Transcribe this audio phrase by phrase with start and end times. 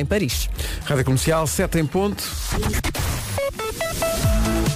[0.00, 0.48] em Paris.
[0.84, 2.22] Rádio Comercial, 7 em ponto.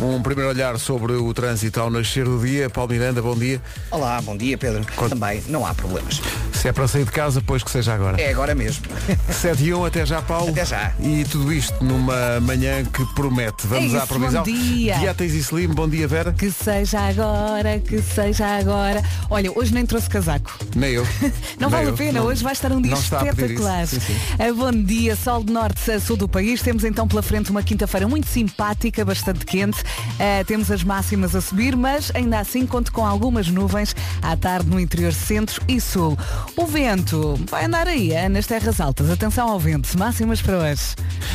[0.01, 2.71] Um primeiro olhar sobre o trânsito ao nascer do dia.
[2.71, 3.61] Paulo Miranda, bom dia.
[3.91, 4.85] Olá, bom dia Pedro.
[5.09, 6.21] Também não há problemas.
[6.61, 8.21] Se é para sair de casa, pois que seja agora.
[8.21, 8.85] É agora mesmo.
[9.31, 10.51] 7 e 1, até já, Paulo.
[10.51, 10.93] Até já.
[11.01, 13.65] E tudo isto numa manhã que promete.
[13.69, 14.43] Vamos É à isso, previsão.
[14.43, 14.99] bom dia.
[14.99, 16.33] Dieta Easy Slim, bom dia, Vera.
[16.33, 19.05] Que seja agora, que seja agora.
[19.31, 20.53] Olha, hoje nem trouxe casaco.
[20.75, 21.07] Nem eu.
[21.61, 21.95] Não Nem vale eu.
[21.95, 23.85] a pena, Não- hoje vai estar um dia não está a pedir espetacular.
[23.85, 24.01] isso.
[24.01, 24.17] Sim, sim.
[24.39, 26.61] Ah, Bom dia, sol de norte a sul do país.
[26.61, 29.79] Temos então pela frente uma quinta-feira muito simpática, bastante quente.
[30.19, 34.69] Ah, temos as máximas a subir, mas ainda assim conto com algumas nuvens à tarde
[34.69, 36.19] no interior centro e sul.
[36.57, 37.39] O vento.
[37.49, 39.11] Vai andar aí, ah, nas terras altas.
[39.11, 40.95] Atenção ao vento, máximas para hoje.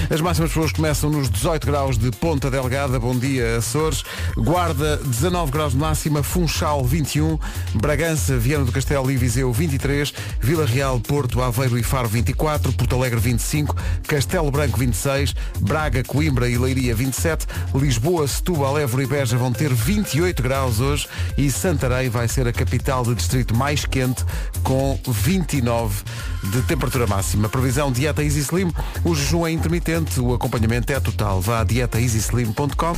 [0.10, 4.04] As máximas para hoje começam nos 18 graus de Ponta Delgada, bom dia Açores,
[4.36, 7.38] Guarda 19 graus de máxima, Funchal 21,
[7.76, 12.96] Bragança, Viana do Castelo e Viseu 23, Vila Real, Porto, Aveiro e Faro 24, Porto
[12.96, 13.76] Alegre 25,
[14.08, 19.74] Castelo Branco 26, Braga, Coimbra e Leiria 27, Lisboa, Setúbal, Évora e Beja vão ter
[19.74, 21.08] 28 graus hoje.
[21.38, 24.26] E Santarém vai ser a capital de distrito mais quente
[24.64, 26.04] com 29
[26.52, 27.50] de temperatura máxima.
[27.50, 28.72] Previsão dieta Easy Slim,
[29.04, 31.42] o jejum é intermitente, o acompanhamento é total.
[31.42, 32.94] Vá a dietaeasyslim.com.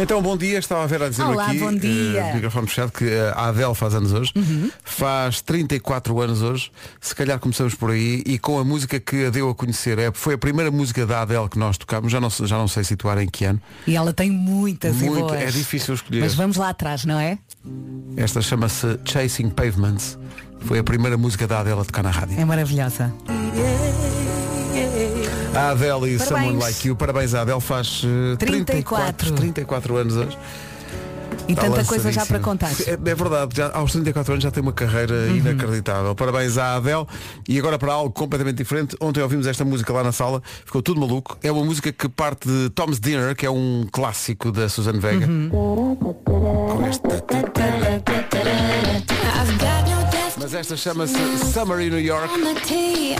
[0.00, 2.20] Então, bom dia, estava a ver a dizer Olá, aqui, bom dia.
[2.20, 4.32] eh, microfone fechado, que eh, a Adele faz anos hoje,
[4.82, 9.30] faz 34 anos hoje, se calhar começamos por aí, e com a música que a
[9.30, 12.30] deu a conhecer, é, foi a primeira música da Adele que nós tocámos, já não,
[12.30, 15.46] sei- já não sei situar em que ano, E ela tem muitas e Muito, é
[15.46, 16.20] difícil escolher.
[16.22, 17.38] Mas vamos lá atrás, não é?
[18.16, 20.18] Esta chama-se Chasing Pavements,
[20.64, 22.38] foi a primeira música da Adele a tocar na rádio.
[22.40, 23.12] É maravilhosa.
[25.54, 26.22] A Adele e Parabéns.
[26.28, 29.32] Someone Like You, parabéns à Adele, faz eh, 34, 34.
[29.34, 30.38] 34 anos hoje.
[31.46, 32.70] E Está tanta coisa já para contar.
[32.86, 35.36] É, é verdade, já, aos 34 anos já tem uma carreira Uhum.
[35.36, 36.14] inacreditável.
[36.14, 37.04] Parabéns à Adele.
[37.46, 38.96] E agora para algo completamente diferente.
[38.98, 41.36] Ontem ouvimos esta música lá na sala, ficou tudo maluco.
[41.42, 45.26] É uma música que parte de Tom's Dinner, que é um clássico da Suzanne Vega.
[45.26, 45.50] Uhum.
[45.50, 47.20] Com esta-
[50.54, 51.14] Esta chama-se
[51.52, 52.32] Summer in New York.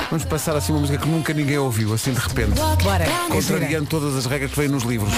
[0.09, 2.53] Vamos passar assim uma música que nunca ninguém ouviu, assim de repente.
[2.83, 3.05] Bora.
[3.29, 5.13] Contrariando todas as regras que vêm nos livros.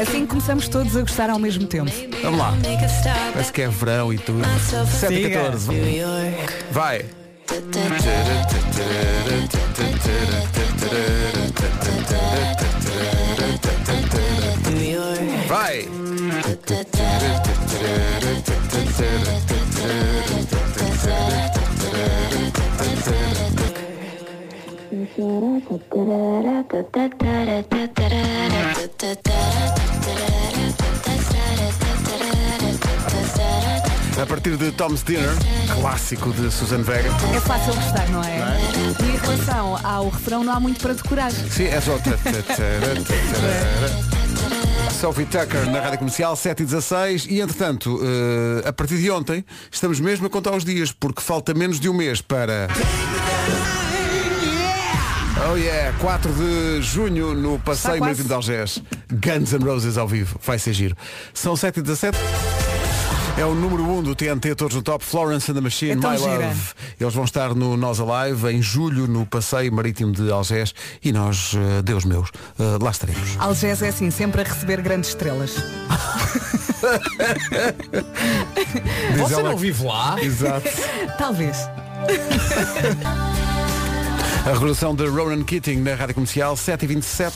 [0.00, 1.90] Assim começamos todos a gostar ao mesmo tempo.
[2.22, 2.54] Vamos lá.
[3.32, 4.42] Parece que é verão e tudo.
[5.00, 5.68] 7 e 14.
[6.70, 7.04] Vai.
[15.48, 15.88] Vai.
[34.20, 35.30] A partir de Tom's Dinner,
[35.80, 37.10] clássico de Susan Vega.
[37.34, 38.38] É fácil gostar, não é?
[39.00, 41.30] E em relação ao refrão não há muito para decorar.
[41.30, 41.98] Sim, é só.
[44.96, 49.44] Sophie Tucker na Rádio Comercial 7 e 16 e entretanto, eh, a partir de ontem,
[49.70, 52.66] estamos mesmo a contar os dias, porque falta menos de um mês para.
[55.50, 58.00] Oh yeah, 4 de junho no Passeio.
[58.00, 58.82] Marítimo de Algés.
[59.12, 60.96] Guns N' Roses ao vivo, vai ser giro.
[61.34, 62.16] São 7 e 17
[63.36, 65.96] é o número 1 um do TNT, todos no top, Florence and the Machine, É
[65.96, 66.46] My gira.
[66.48, 66.60] Love.
[66.98, 70.74] Eles vão estar no Nós Alive em julho no Passeio Marítimo de Algés
[71.04, 73.36] e nós, eh, Deus meus, eh, lá estaremos.
[73.38, 75.52] Algés é assim, sempre a receber grandes estrelas.
[79.18, 80.16] Você ela não que- vive lá?
[80.22, 80.68] Exato.
[81.18, 81.56] Talvez.
[84.46, 87.32] A revolução de Ronan Keating na Rádio Comercial, 7h27.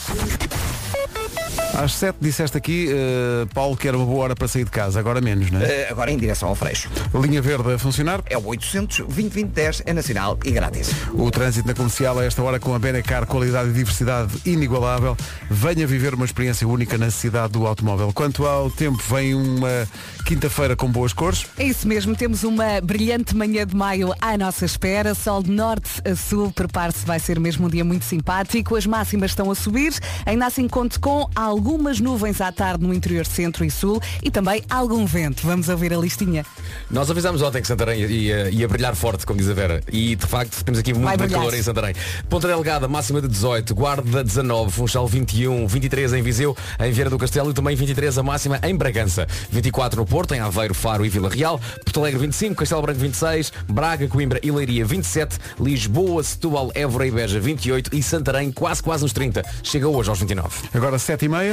[1.73, 4.99] Às 7 disseste aqui, eh, Paulo, que era uma boa hora para sair de casa,
[4.99, 5.63] agora menos, não é?
[5.63, 6.89] Eh, agora em direção ao Freixo.
[7.13, 8.21] Linha verde a funcionar.
[8.29, 10.91] É o 800 2010 é nacional e grátis.
[11.13, 15.15] O trânsito na comercial a esta hora com a Benacar, qualidade e diversidade inigualável.
[15.49, 18.11] Venha viver uma experiência única na cidade do automóvel.
[18.13, 19.87] Quanto ao tempo, vem uma
[20.25, 21.45] quinta-feira com boas cores.
[21.57, 26.01] É isso mesmo, temos uma brilhante manhã de maio à nossa espera, sol de norte
[26.05, 29.93] a sul, prepare-se, vai ser mesmo um dia muito simpático, as máximas estão a subir,
[30.25, 31.29] ainda assim conto com
[31.61, 35.45] algumas nuvens à tarde no interior centro e sul e também algum vento.
[35.45, 36.43] Vamos ouvir a listinha.
[36.89, 39.79] Nós avisámos ontem que Santarém ia, ia brilhar forte, como diz a Vera.
[39.91, 41.93] E de facto temos aqui muito calor em Santarém.
[42.27, 47.19] Ponta Delgada, máxima de 18, Guarda 19, Funchal 21, 23 em Viseu, em Vieira do
[47.19, 49.27] Castelo e também 23 a máxima em Bragança.
[49.51, 51.61] 24 no Porto, em Aveiro, Faro e Vila Real.
[51.85, 57.11] Porto Alegre 25, Castelo Branco 26, Braga, Coimbra e Leiria 27, Lisboa, Setúbal, Évora e
[57.11, 59.43] Beja 28 e Santarém quase quase nos 30.
[59.61, 60.69] Chega hoje aos 29.
[60.73, 61.50] Agora 7 e meia.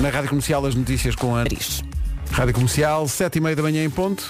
[0.00, 1.82] Na Rádio Comercial as notícias com a Paris.
[2.30, 4.28] Rádio Comercial, 7 e meia da manhã em ponto.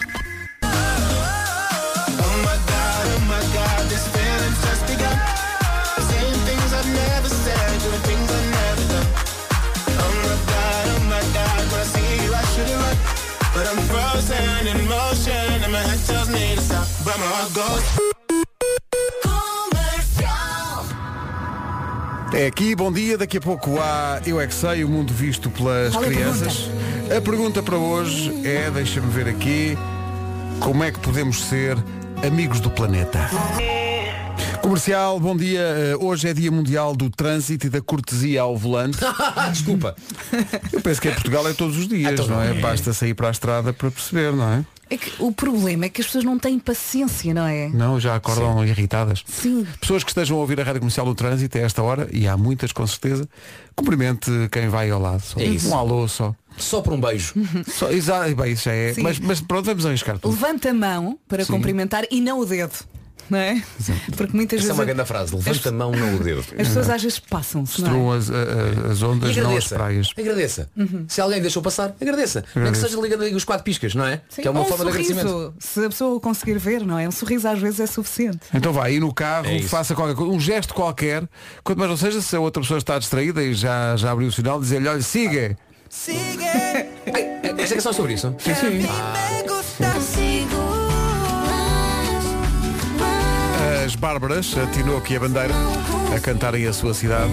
[17.02, 18.09] But my heart goes
[22.32, 23.18] É aqui, bom dia.
[23.18, 26.10] Daqui a pouco há Eu é que sei, o mundo visto pelas Qual é a
[26.10, 26.70] crianças.
[27.16, 29.76] A pergunta para hoje é, deixa-me ver aqui,
[30.60, 31.76] como é que podemos ser
[32.24, 33.18] amigos do planeta?
[34.62, 35.60] Comercial, bom dia.
[35.60, 38.98] Eh, Hoje é Dia Mundial do Trânsito e da Cortesia ao Volante.
[39.50, 39.96] Desculpa.
[40.70, 42.50] Eu penso que em Portugal é todos os dias, Então não é?
[42.50, 42.54] é.
[42.60, 44.64] Basta sair para a estrada para perceber, não é?
[44.90, 47.68] É que o problema é que as pessoas não têm paciência, não é?
[47.68, 49.22] Não, já acordam irritadas.
[49.24, 49.64] Sim.
[49.80, 52.36] Pessoas que estejam a ouvir a Rádio Comercial do Trânsito a esta hora, e há
[52.36, 53.28] muitas com certeza,
[53.76, 55.20] cumprimente quem vai ao lado.
[55.20, 55.38] Só.
[55.38, 55.68] É isso.
[55.68, 56.34] Um alô só.
[56.56, 57.34] Só por um beijo.
[57.72, 58.92] só exato, bem, isso já é.
[58.92, 59.02] Sim.
[59.02, 60.32] Mas, mas pronto, vamos arriscar tudo.
[60.32, 61.52] Levanta a mão para Sim.
[61.52, 62.72] cumprimentar e não o dedo.
[63.30, 63.62] Não é?
[64.16, 65.34] Porque muitas Essa é vezes uma grande frase.
[65.36, 66.40] Levanta a mão no dedo.
[66.40, 67.80] as pessoas às vezes passam-se.
[67.80, 67.90] não é?
[67.92, 68.34] Destruam as, a-
[68.88, 69.74] a- as ondas, não as agradeça.
[69.76, 70.08] praias.
[70.18, 70.70] Agradeça.
[71.08, 72.44] Se alguém deixou passar, agradeça.
[72.54, 74.20] Nem que seja ligando ali os quatro piscas, não é?
[74.28, 75.28] Sim, que é uma ou um forma de agradecimento.
[75.28, 75.54] sorriso.
[75.60, 77.06] Se a pessoa o conseguir ver, não é?
[77.08, 78.40] Um sorriso às vezes é suficiente.
[78.52, 79.68] Então vai, aí no carro, É isso.
[79.68, 81.22] faça qualquer coisa, um gesto qualquer,
[81.62, 84.32] quanto mais não seja, se a outra pessoa está distraída e já, já abriu o
[84.32, 85.56] sinal, dizer-lhe, olha, siga.
[87.14, 88.34] Ai, Esta canção é sobre isso?
[88.38, 89.49] Sim, sim.
[94.00, 95.54] Bárbaras, a Tinoco e a Bandeira,
[96.16, 97.30] a cantarem a sua cidade,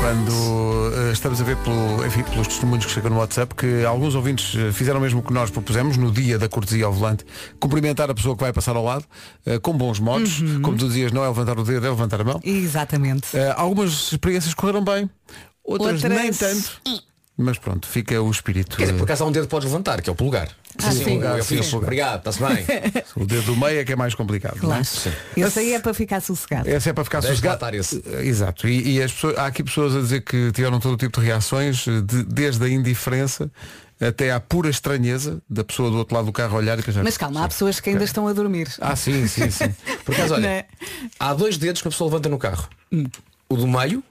[0.00, 4.14] quando eh, estamos a ver pelo, enfim, pelos testemunhos que chegam no WhatsApp, que alguns
[4.14, 7.24] ouvintes eh, fizeram mesmo o que nós propusemos no dia da cortesia ao volante,
[7.58, 9.04] cumprimentar a pessoa que vai passar ao lado,
[9.44, 12.24] eh, com bons modos, como tu dizias, não é levantar o dedo, é levantar a
[12.24, 12.40] mão.
[12.44, 13.36] Exatamente.
[13.36, 15.10] Eh, algumas experiências correram bem,
[15.64, 16.80] outras, Outras- nem tanto.
[17.36, 18.76] Mas pronto, fica o espírito.
[18.76, 20.48] Quer dizer, por acaso há um dedo que podes levantar, que é o polegar.
[20.82, 21.20] Ah, sim.
[21.22, 21.68] Eu Sim, fiz.
[21.68, 21.82] o polegar.
[22.14, 22.64] Obrigado, está-se bem.
[23.16, 24.56] o dedo do meio é que é mais complicado.
[24.62, 24.82] não é?
[24.82, 25.16] Claro.
[25.36, 26.68] Esse aí é para ficar sossegado.
[26.68, 27.76] Essa é para ficar sossegado.
[27.76, 28.02] esse.
[28.06, 28.66] Eh, Exato.
[28.68, 31.86] E, e as pessoas, há aqui pessoas a dizer que tiveram todo tipo de reações,
[31.86, 33.50] eh, de- desde a indiferença
[34.00, 37.04] até à pura estranheza da pessoa do outro lado do carro olhar e pensar.
[37.04, 38.68] Mas calma, há pessoas que ainda estão a dormir.
[38.80, 39.72] Ah, sim, sim, sim.
[40.04, 40.64] Por acaso, olha, Não é?
[41.20, 42.68] há dois dedos que a pessoa levanta no carro.
[43.48, 44.02] O do meio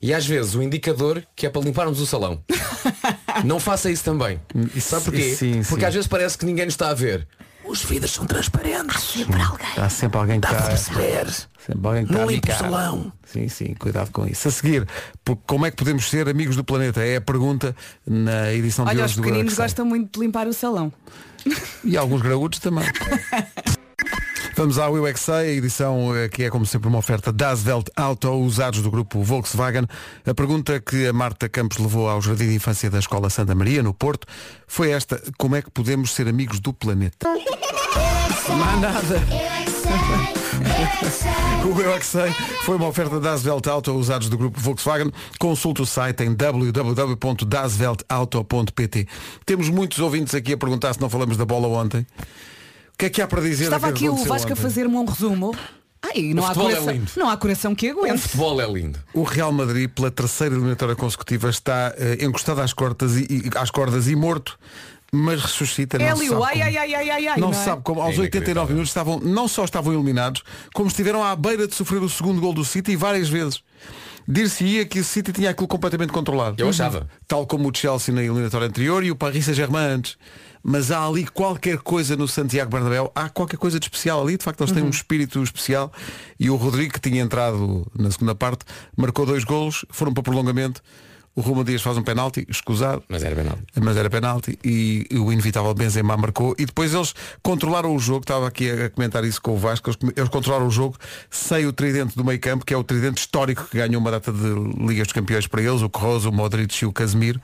[0.00, 2.42] e às vezes o indicador que é para limparmos o salão.
[3.44, 4.40] Não faça isso também.
[4.80, 5.34] Sabe porquê?
[5.34, 5.86] sim, Porque sim.
[5.86, 7.26] às vezes parece que ninguém nos está a ver.
[7.64, 9.14] Os vidros são transparentes.
[9.76, 10.62] Há sempre alguém que está.
[10.62, 11.26] perceber.
[11.64, 13.12] Sempre alguém que Não está a salão.
[13.24, 14.48] Sim, sim, cuidado com isso.
[14.48, 14.86] A seguir,
[15.46, 17.00] como é que podemos ser amigos do planeta?
[17.00, 17.74] É a pergunta
[18.04, 19.62] na edição de Olha, hoje os do pequeninos Galaxy.
[19.74, 20.92] gostam muito de limpar o salão.
[21.84, 22.84] E alguns graúdos também.
[24.54, 27.88] Vamos ao Eu é a edição eh, que é como sempre uma oferta das Welt
[27.96, 29.86] Auto, usados do grupo Volkswagen.
[30.26, 33.82] A pergunta que a Marta Campos levou ao Jardim de Infância da Escola Santa Maria,
[33.82, 34.26] no Porto,
[34.66, 35.22] foi esta.
[35.38, 37.26] Como é que podemos ser amigos do planeta?
[37.26, 39.22] Não há nada.
[41.64, 42.00] O Eu é
[42.62, 45.10] foi uma oferta das Welt Auto, usados do grupo Volkswagen.
[45.38, 49.08] Consulte o site em www.dasweltauto.pt
[49.46, 52.04] Temos muitos ouvintes aqui a perguntar se não falamos da bola ontem.
[52.94, 53.64] O que é que há para dizer?
[53.64, 55.54] Estava aqui o Vasco a fazer-me um resumo.
[56.04, 57.10] Ai, não O há, é coração, lindo.
[57.16, 58.18] não há coração que O aguente.
[58.22, 58.98] futebol é lindo.
[59.14, 63.70] O Real Madrid, pela terceira eliminatória consecutiva, está eh, encostado às cordas, e, e- às
[63.70, 64.58] cordas e morto,
[65.12, 65.98] mas ressuscita.
[65.98, 66.44] não Hélio, sabe ai, como.
[66.44, 67.40] ai, ai, ai, ai, ai.
[67.40, 67.64] não não se é?
[67.66, 68.74] sabe como aos É 89 inacreditável.
[68.74, 70.42] minutos estavam, não só estavam eliminados,
[70.74, 73.62] como estiveram à beira de sofrer o segundo gol do City várias vezes.
[74.26, 76.60] Dir-se-ia que o City tinha aquilo completamente controlado.
[76.60, 77.08] Eu achava.
[77.26, 80.16] Tal como o Chelsea na eliminatória anterior e o Paris Saint-Germain antes.
[80.62, 84.44] Mas há ali qualquer coisa no Santiago Bernabéu, há qualquer coisa de especial ali, de
[84.44, 85.92] facto eles têm um espírito especial
[86.38, 88.64] e o Rodrigo que tinha entrado na segunda parte,
[88.96, 90.80] marcou dois golos, foram para o prolongamento,
[91.34, 93.58] o Roma Dias faz um penalti, escusado, Mas era penal.
[93.80, 98.46] mas era penalti e o inevitável Benzema marcou e depois eles controlaram o jogo, estava
[98.46, 100.96] aqui a comentar isso com o Vasco, eles, eles controlaram o jogo
[101.30, 104.30] sem o tridente do meio campo, que é o tridente histórico que ganhou uma data
[104.32, 104.48] de
[104.86, 107.40] Ligas dos Campeões para eles, o Corroso, o Modric e o Casemiro,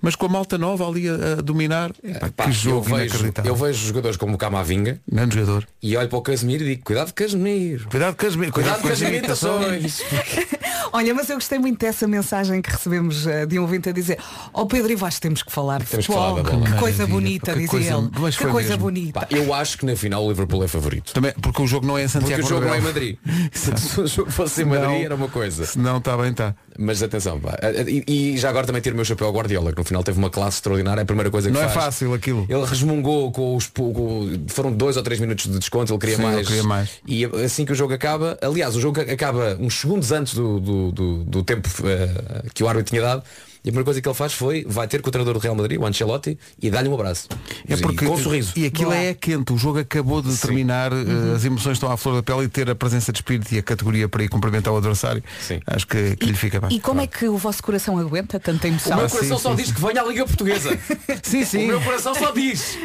[0.00, 2.96] mas com a malta nova ali a, a dominar, Epá, Pá, que eu, jogo vejo,
[3.04, 3.50] inacreditável.
[3.52, 5.66] eu vejo jogadores como o Camavinga Grande jogador.
[5.82, 7.88] e olho para o Casemiro e digo, cuidado Casemiro.
[7.90, 10.00] Cuidado Casemiro, Cuidado com as as imitações.
[10.92, 14.18] Olha, mas eu gostei muito dessa mensagem que recebemos eh, de um ouvinte a dizer
[14.52, 16.44] Ó Pedro e Vasco, temos que falar de Temos que futebol.
[16.44, 16.64] falar.
[16.64, 18.10] Que Que coisa bonita, que dizia coisa- ele.
[18.18, 18.82] mas Que coisa mesmo.
[18.84, 19.20] bonita.
[19.20, 21.12] Pá, eu acho que na final o Liverpool é favorito.
[21.12, 22.82] Também, porque o jogo não é em Santiago Porque o jogo não é em.
[22.82, 23.16] Madrid.
[23.52, 24.80] Se o jogo fosse em Não.
[24.80, 25.64] Madrid era uma coisa.
[25.66, 26.54] Se não, está bem, está.
[26.78, 27.56] Mas atenção, pá.
[27.88, 28.04] E,
[28.34, 30.28] e já agora também tiro o meu chapéu ao Guardiola, que no final teve uma
[30.30, 31.84] classe extraordinária, é a primeira coisa que Não é faz.
[31.86, 32.46] fácil aquilo.
[32.48, 36.22] Ele resmungou com os com- foram dois ou três minutos de desconto, ele queria Sim,
[36.24, 36.46] ele mais.
[36.46, 36.90] queria mais.
[37.06, 40.92] E assim que o jogo acaba, aliás, o jogo acaba uns segundos antes do, do,
[40.92, 43.22] do- do tempo eh, que o árbitro tinha dado,
[43.66, 45.56] E a primeira coisa que ele faz foi, vai ter com o treinador do Real
[45.56, 47.26] Madrid, o Ancelotti, e dá-lhe um abraço.
[47.68, 48.52] É porque E com um sorriso.
[48.54, 51.32] E aquilo é quente, o jogo acabou de terminar, Uhum.
[51.32, 53.58] eh, as emoções estão à flor da pele e ter a presença de espírito e
[53.58, 55.60] a categoria para ir cumprimentar o adversário, Sim.
[55.66, 56.76] acho que, que lhe fica bem.
[56.76, 58.96] E como é que o vosso coração aguenta tanta O emoção?
[58.96, 60.78] meu Ah, sim, coração só sim, diz que venha à Liga Portuguesa.
[61.24, 61.64] Sim, sim.
[61.64, 62.78] O meu coração só diz.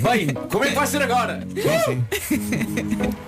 [0.00, 1.46] Bem, como é que vai ser agora?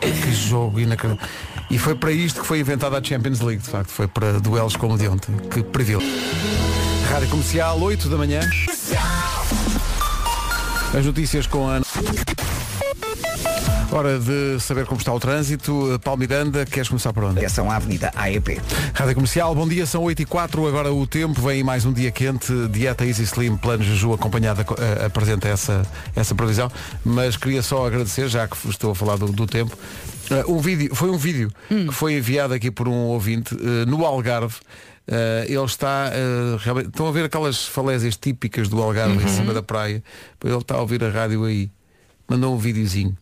[0.01, 1.29] Que jogo inacreditável.
[1.71, 4.75] E foi para isto que foi inventada a Champions League, de facto, foi para duelos
[4.77, 5.35] como o de ontem.
[5.51, 6.09] Que privilégio.
[7.11, 8.41] Rádio Comercial, 8 da manhã.
[10.97, 11.87] As notícias com a Ana.
[13.93, 15.99] Hora de saber como está o trânsito.
[16.03, 17.37] Paulo Miranda, queres começar por onde?
[17.37, 18.61] Direção à Avenida AEP.
[18.93, 22.11] Rádio Comercial, bom dia, são 8 e 4 agora o tempo, vem mais um dia
[22.11, 25.83] quente, Dieta Easy Slim, Plano Jeju acompanhada, eh, apresenta essa,
[26.15, 26.71] essa previsão,
[27.05, 29.77] mas queria só agradecer, já que estou a falar do, do tempo,
[30.31, 34.05] eh, um vídeo, foi um vídeo que foi enviado aqui por um ouvinte eh, no
[34.05, 34.57] Algarve,
[35.09, 39.55] eh, ele está eh, realmente, estão a ver aquelas falésias típicas do Algarve em cima
[39.55, 40.03] da praia,
[40.45, 41.71] ele está a ouvir a rádio aí,
[42.29, 43.17] mandou um videozinho,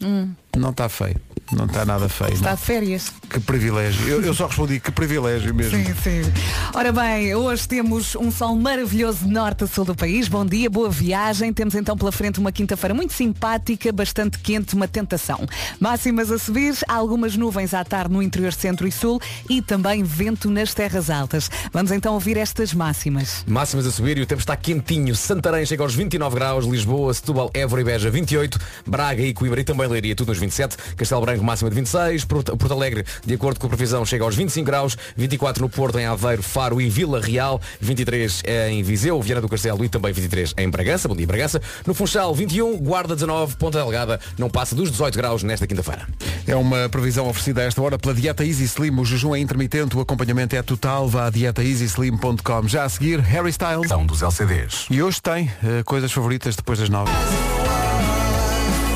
[0.57, 1.17] não está feio,
[1.53, 2.33] não está nada feio.
[2.33, 2.57] Está não.
[2.57, 3.13] de férias.
[3.29, 4.09] Que privilégio.
[4.09, 5.79] Eu, eu só respondi que privilégio mesmo.
[5.79, 6.33] Sim, sim.
[6.73, 10.29] Ora bem, hoje temos um sol maravilhoso norte a sul do país.
[10.29, 11.53] Bom dia, boa viagem.
[11.53, 15.47] Temos então pela frente uma quinta-feira muito simpática, bastante quente, uma tentação.
[15.81, 20.03] Máximas a subir, há algumas nuvens à tarde no interior centro e sul e também
[20.03, 21.51] vento nas terras altas.
[21.73, 23.45] Vamos então ouvir estas máximas.
[23.47, 25.15] Máximas a subir e o tempo está quentinho.
[25.15, 29.65] Santarém chega aos 29 graus, Lisboa, Setúbal, Évora e Beja 28, Braga e Coimbra e
[29.65, 33.61] também Leiria tudo nos 27, Castelo Branco máxima de 26, Porto, Porto Alegre, de acordo
[33.61, 37.21] com a previsão, chega aos 25 graus, 24 no Porto, em Aveiro, Faro e Vila
[37.21, 41.61] Real, 23 em Viseu, Viana do Castelo e também 23 em Bragança, bom dia Bragança,
[41.87, 46.07] no Funchal 21, Guarda 19, Ponta Delgada não passa dos 18 graus nesta quinta-feira.
[46.47, 48.99] É uma previsão oferecida a esta hora pela Dieta Easy Slim.
[48.99, 51.09] O jejum é intermitente, o acompanhamento é total.
[51.09, 52.69] Vá a dietaeasyslim.com.
[52.69, 53.89] Já a seguir, Harry Styles.
[53.89, 54.87] São dos LCDs.
[54.91, 57.11] E hoje tem eh, coisas favoritas depois das nove.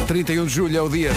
[0.08, 1.10] 31 de julho é o dia.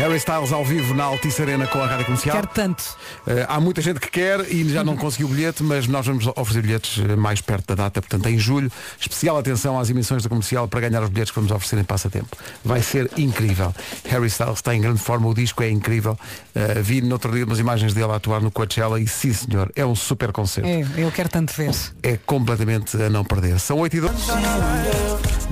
[0.00, 2.34] Harry Styles ao vivo na Altice Arena com a Rádio Comercial.
[2.34, 2.82] Quero tanto.
[3.26, 6.26] Eh, há muita gente que quer e já não conseguiu o bilhete, mas nós vamos
[6.26, 8.72] oferecer bilhetes eh, mais perto da data, portanto em julho.
[8.98, 12.34] Especial atenção às emissões da comercial para ganhar os bilhetes que vamos oferecer em passatempo.
[12.64, 13.74] Vai ser incrível.
[14.08, 16.18] Harry Styles está em grande forma, o disco é incrível.
[16.54, 19.70] Eh, vi no outro dia umas imagens dele a atuar no Coachella e sim senhor,
[19.76, 20.66] é um super concerto.
[20.66, 21.72] É, eu quero tanto ver.
[22.02, 23.60] É completamente a não perder.
[23.60, 24.12] São 8 e 2.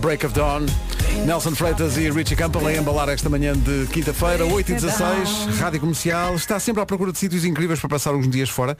[0.00, 0.64] Break of Dawn.
[1.26, 5.80] Nelson Freitas e Richie Campbell a embalar esta manhã de quinta-feira, 8 e 16 Rádio
[5.80, 6.34] Comercial.
[6.34, 8.76] Está sempre à procura de sítios incríveis para passar uns dias fora,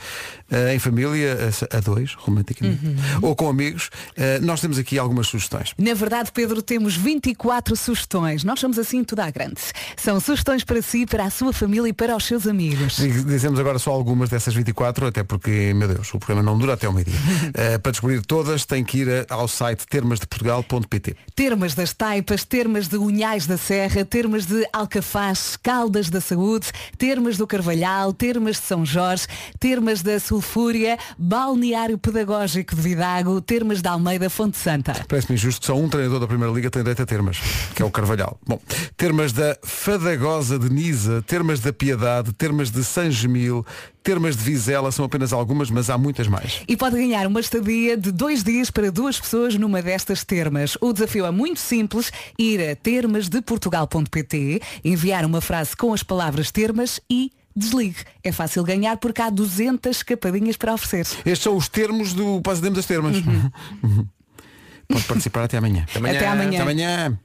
[0.51, 1.37] eh, em família,
[1.73, 2.81] a, a dois, romanticamente,
[3.23, 3.91] ou com amigos.
[4.17, 5.73] Eh, nós temos aqui algumas sugestões.
[5.79, 8.45] Na verdade, Pedro, temos 24 sugestões.
[8.45, 9.61] Nós somos assim tudo à grande.
[9.97, 12.97] São sugestões para si, para a sua família e para os seus amigos.
[12.97, 16.75] Diz- Dizemos agora só algumas dessas 24, até porque, meu Deus, o programa não dura
[16.75, 17.15] até o meio-dia.
[17.55, 21.17] Eh, para descobrir todas, tem que ir a- ao site termasdeportugal.pt.
[21.35, 27.37] Termas das Taipas, termas de Unhais da Serra, termas de Alcafaz, Caldas da Saúde, termas
[27.37, 29.27] do Carvalhal, termas de São Jorge,
[29.59, 35.05] termas da Sulfúria, Balneário Pedagógico de Vidago, termas da Almeida Fonte Santa.
[35.09, 37.39] Parece-me injusto que só um treinador da Primeira Liga tem direito a termas,
[37.75, 38.39] que é o Carvalhal.
[38.47, 38.61] Bom,
[38.97, 43.65] termas da Fadagosa de Nisa, termas da Piedade, termas de San Gemil,
[44.09, 46.63] termas de Vizela, são apenas algumas, mas há muitas mais.
[46.67, 50.79] E pode ganhar uma estadia de dois dias para duas pessoas numa destas termas.
[50.81, 57.01] O desafio é muito simples, ir a termasdeportugal.pt, enviar uma frase com as palavras termas
[57.11, 57.99] e desligue.
[58.23, 61.19] É fácil ganhar porque há 200 escapadinhas para oferecer.
[61.25, 63.17] Estes são os termos do Passademos das Termas.
[64.89, 65.87] Pode participar até amanhã.
[65.95, 66.17] Amanhã.
[66.17, 66.49] Até amanhã.
[66.49, 67.19] Até amanhã.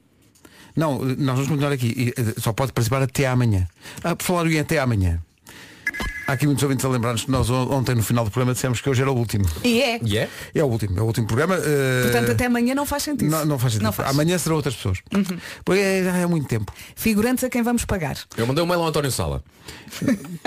[0.76, 1.94] Não, nós vamos continuar aqui.
[1.96, 3.68] E, eh, Só pode participar até amanhã.
[4.04, 5.22] Ah, por falar em até amanhã.
[6.26, 8.80] Há aqui muitos ouvintes a lembrar-nos que nós on- ontem no final do programa dissemos
[8.80, 9.46] que hoje era o último.
[9.64, 10.00] E é.
[10.04, 10.30] E é?
[10.56, 11.56] É o último, é o último programa.
[11.58, 13.30] eh, Portanto, até amanhã não faz sentido.
[13.30, 13.86] Não, não faz sentido.
[13.86, 14.10] Não faz.
[14.10, 15.00] Amanhã serão outras pessoas.
[15.66, 16.72] Porque é, já é muito tempo.
[16.96, 18.18] Figurantes a quem vamos pagar.
[18.38, 19.44] Eu mandei um mail ao António Sala.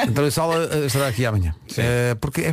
[0.09, 1.55] Então a sala eh, estará aqui amanhã.
[1.77, 2.53] Eh, porque é,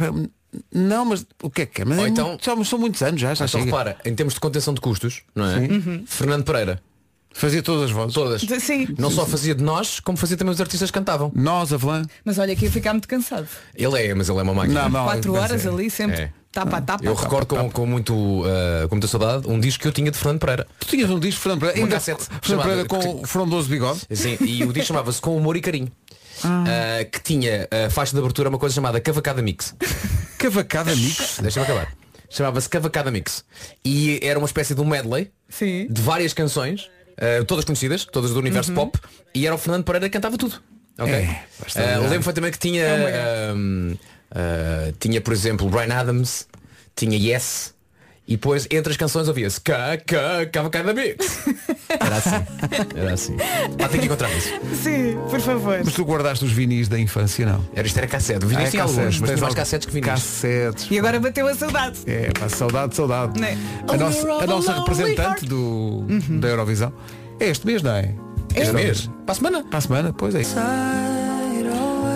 [0.74, 1.86] não, mas o que é que é?
[1.86, 3.66] Mas Ou é então- muito- são, são muitos anos já, já Então chega.
[3.66, 5.60] repara, em termos de contenção de custos, não é?
[6.06, 6.82] Fernando Pereira,
[7.34, 8.14] Fazia todas as vozes.
[8.14, 8.42] todas.
[8.64, 8.88] Sim.
[8.98, 11.32] Não só fazia de nós, como fazia também os artistas que cantavam.
[11.36, 12.04] Nós, Avelã.
[12.24, 13.48] Mas olha que ia ficar muito cansado.
[13.76, 14.84] Ele é, mas ele é uma máquina.
[14.84, 15.04] Não, não.
[15.06, 16.32] Quatro mas horas é- ali sempre é.
[16.52, 17.04] tapa a tapa.
[17.04, 20.18] Eu recordo com, com, muito, uh, com muita saudade um disco que eu tinha de
[20.18, 20.68] Fernando Pereira.
[20.80, 24.02] Tu tinhas um disco, Fernando Pereira, Uma ainda cassete Fernando Pereira com o frondoso bigode.
[24.12, 25.92] Sim, e o disco chamava-se Com Humor e Carinho.
[26.44, 29.76] Uh, que tinha a faixa de abertura uma coisa chamada Cavacada Mix.
[30.38, 31.40] Cavacada Mix.
[31.42, 31.94] Deixa-me acabar.
[32.30, 33.46] Chamava-se Cavacada Mix.
[33.86, 35.88] E era uma espécie de um medley Sim.
[35.90, 38.98] de várias canções, uh, todas conhecidas, todas do universo pop,
[39.34, 40.62] e era o Fernando Pereira que cantava tudo.
[40.98, 41.14] Ok?
[41.14, 42.86] É, Uh, lembro perfeitamente que tinha,
[43.56, 43.92] um,
[44.32, 46.48] uh, tinha, por exemplo, Brian Adams,
[46.96, 47.74] tinha Yes,
[48.28, 49.98] E depois, entre as canções, ouvia-se cá,
[50.52, 51.46] Cavacada Mix.
[52.00, 52.30] Era assim.
[52.96, 53.38] Era assim.
[53.78, 54.50] Pá, tem que encontrar isso.
[54.82, 55.82] Sim, por favor.
[55.84, 57.64] Mas tu guardaste os vinis da infância, não?
[57.76, 58.46] Era, isto era cassete.
[58.46, 60.10] Vinis Ah, é tinha cassetes, alguns, mas tens tinha mais cassetes que vinis.
[60.10, 60.88] Cassetes.
[60.92, 62.00] E agora bateu a saudade.
[62.08, 63.40] É, pá, saudade, saudade.
[63.40, 63.58] Né?
[63.88, 66.40] A nossa, a nossa representante do, Uhum.
[66.40, 66.92] da Eurovisão
[67.40, 68.14] é este mês, não é?
[68.56, 69.10] Este mês?
[69.26, 69.64] Para a semana?
[69.64, 70.44] Para a semana, pois é.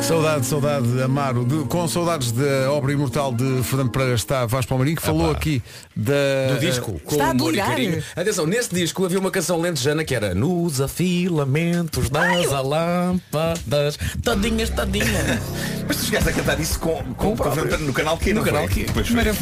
[0.01, 1.43] Saudade, saudade, Amaro.
[1.43, 5.61] De- com saudades da obra imortal de Fernando Pereira está Vasco Palmeirinho, que falou aqui
[5.95, 8.01] da, Do disco, com Está amor e carinho.
[8.15, 15.39] Atenção, nesse disco havia uma canção lentejana que era Nos afilamentos das lâmpadas, todinhas, todinhas.
[15.87, 17.49] Mas tu chegaste a cantar isso com, com, com
[17.79, 18.85] no canal que No canal que.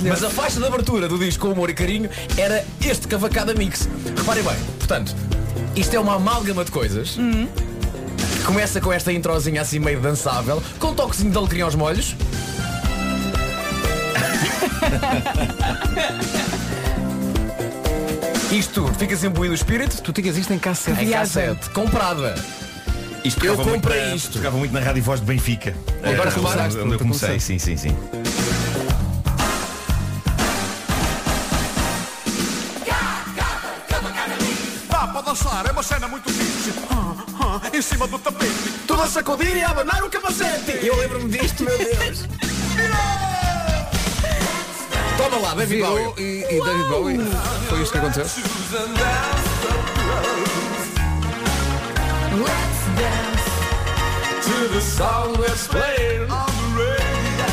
[0.04, 3.88] Mas a faixa de abertura do disco com amor e carinho era este Cavacada Mix.
[4.18, 5.16] Reparem bem, portanto,
[5.76, 7.12] isto é uma amálgama de coisas.
[7.12, 7.75] que
[8.46, 12.16] Começa com esta introzinha assim meio dançável, com um toquezinho de alecrim aos molhos.
[18.52, 20.02] Isto tudo, fica assim imbuído o espírito.
[20.02, 21.04] Tu tinhas isto em cassete.
[21.04, 22.36] Em cassete, comprada.
[23.24, 24.34] Isto Eu muito comprei na- isto.
[24.38, 25.76] Tocava muito na Rádio Voz de Benfica.
[26.04, 27.96] E agora Eh, começaste, onde eu comecei, sim, sim, sim.
[34.90, 36.74] Dá para dançar, é uma cena muito fixe.
[37.74, 38.52] Em cima do tapete.
[38.88, 40.86] Tudo a sacudir e a abanar o capacete.
[40.86, 42.26] Eu lembro-me disto, meu Deus.
[45.18, 46.24] Toma lá, David Virou Bowie.
[46.24, 47.20] e, e David Bowie.
[47.70, 48.26] Foi isto que aconteceu?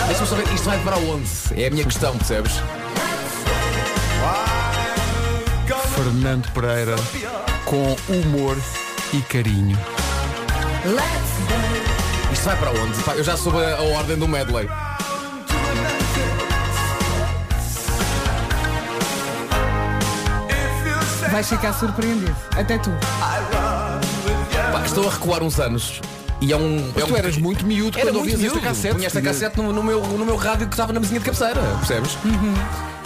[0.06, 1.28] Deixa-me saber, isto vai para onde?
[1.56, 2.52] É a minha questão, percebes?
[5.94, 6.96] Fernando Pereira
[7.64, 8.56] com humor
[9.12, 9.78] e carinho.
[12.32, 13.18] Isto vai para onde?
[13.18, 14.68] Eu já soube a, a ordem do medley.
[21.30, 22.34] Vais ficar surpreendido.
[22.56, 22.90] Até tu.
[23.18, 26.00] Pá, estou a recuar uns anos.
[26.40, 26.90] E é um.
[26.96, 28.94] É Tu um eras muito miúdo Era quando ouvias esta cassete.
[28.94, 31.60] Punha esta cassete no, no meu, no meu rádio que estava na mesinha de cabeceira,
[31.78, 32.18] percebes?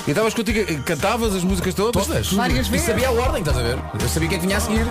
[0.07, 2.07] E estavas contigo, cantavas as músicas todas?
[2.07, 2.33] Todas.
[2.33, 2.87] Várias E vezes.
[2.87, 3.79] sabia a ordem, estás a ver?
[4.01, 4.87] Eu sabia o que é que vinha a seguir.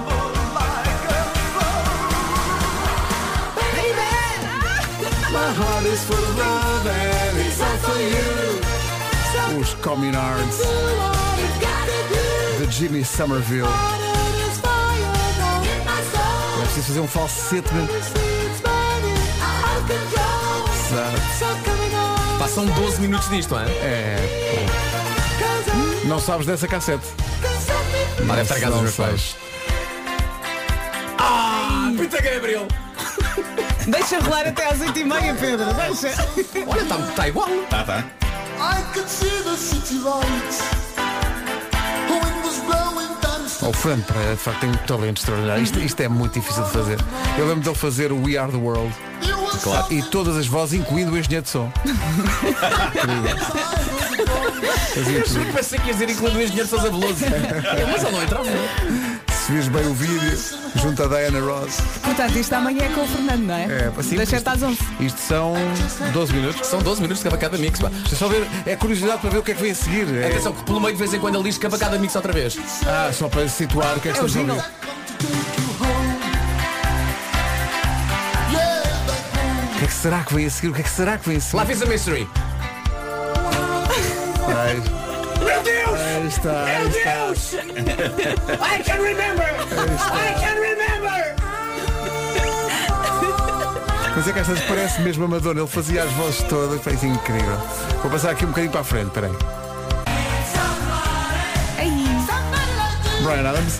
[9.60, 10.58] Os Communards
[12.58, 13.68] de Jimmy Somerville.
[16.58, 17.70] É preciso fazer um falsete.
[22.40, 23.66] Passam 12 minutos disto, não é?
[23.66, 24.66] É.
[26.06, 27.06] Não sabes dessa cassete?
[28.28, 29.36] Lá deve estar a casa dos Não meus pais.
[31.20, 32.85] Ah, Pita Gabriel!
[33.88, 35.66] Deixa rolar até às 8h30, Pedro.
[35.74, 36.14] Deixa.
[36.68, 37.48] Olha, está tá igual.
[37.70, 38.04] Tá, tá.
[38.58, 40.62] I could see the city lights.
[42.10, 45.64] Wind was blowing down O Fernando Pereira, de facto, tem um talento extraordinário.
[45.64, 46.98] Isto, isto é muito difícil de fazer.
[47.38, 48.94] Eu lembro dele fazer o We Are the World.
[49.62, 49.94] Claro.
[49.94, 51.72] E todas as vozes, incluindo o engenheiro de som.
[54.94, 55.40] Fazia tudo.
[55.40, 57.26] Eu pensei que ia dizer incluindo o engenheiro Sousa Veloso.
[57.92, 58.46] Mas ele não entrava.
[59.46, 60.40] Se vires bem o vídeo,
[60.76, 61.78] junto a Diana Ross.
[62.04, 63.66] Portanto, isto amanhã é com o Fernando, não é?
[63.66, 64.78] É, assim, Das 7 às 11.
[65.00, 65.54] Isto são
[66.14, 66.68] 12 minutos.
[66.68, 67.90] São 12 minutos de cavacada mix, pá.
[67.90, 70.08] Deixa só ver, é curiosidade para ver o que é que vem a seguir.
[70.18, 72.58] É- Atenção, que pelo meio de vez em quando ele diz cavacada mix outra vez.
[72.88, 74.66] Ah, só para situar o que é que É o estamos a ouvir.
[79.76, 80.70] O que é que será que vem a seguir?
[80.70, 81.60] O que é que será que vem a seguir?
[81.62, 82.28] Life is a mystery.
[84.48, 84.95] Ai.
[85.66, 86.00] Meu Deus!
[86.00, 87.26] Aí está, aí Meu está.
[87.26, 87.54] Deus!
[88.62, 89.44] I can remember!
[89.44, 91.36] I can remember!
[94.16, 97.10] Mas é que estas parece mesmo a Madonna, ele fazia as vozes todas, foi assim
[97.10, 97.58] incrível.
[98.02, 99.32] Vou passar aqui um bocadinho para a frente, peraí.
[103.24, 103.80] Brian Adams?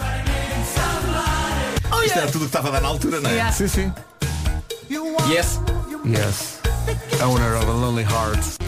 [2.04, 3.34] Isto era tudo o que estava a dar na altura, não é?
[3.34, 3.52] Yeah.
[3.52, 3.94] Sim, sim.
[5.30, 5.60] Yes!
[6.06, 6.60] Yes.
[7.22, 8.65] Owner of a Lonely Heart.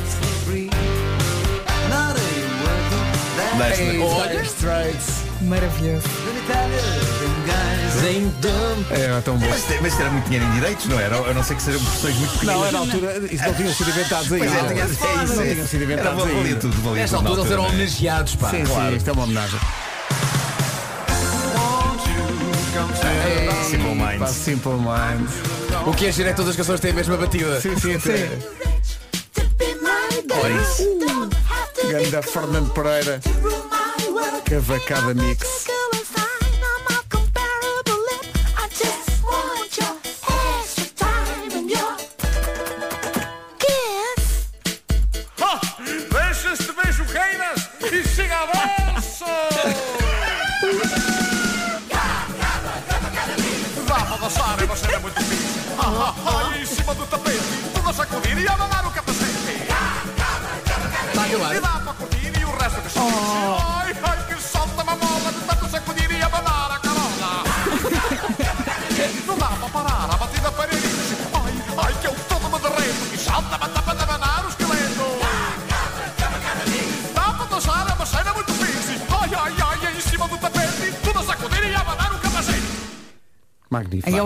[3.57, 4.27] Deste-me.
[4.29, 5.23] Dire Straits.
[5.41, 6.07] Maravilhoso.
[8.91, 9.47] É tão bom.
[9.49, 11.15] Mas, mas era muito dinheiro em direitos, não era?
[11.15, 12.55] Eu não sei que sejam versões muito pequenas.
[12.55, 14.39] Não, era a altura, isso não tinham sido inventados aí.
[14.39, 14.69] Pois é, não.
[14.69, 15.03] tinha- é isso,
[15.35, 15.53] Não é.
[15.53, 16.55] tinham sido Era, inventados valia aí.
[16.55, 17.73] tudo, valia Nesta altura eles eram não é?
[17.73, 18.49] homenageados, pá.
[18.49, 19.59] Sim, sim, isto é uma homenagem.
[23.69, 24.29] Simple Pá, Minds.
[24.31, 25.33] Simple Minds.
[25.85, 27.59] O que é giro é que todas as canções têm a mesma batida.
[27.61, 28.11] Sim, sim, sim.
[30.43, 30.96] Olha isso.
[31.85, 33.19] Ganda Fernando Pereira.
[34.45, 35.76] Cavacada Mix.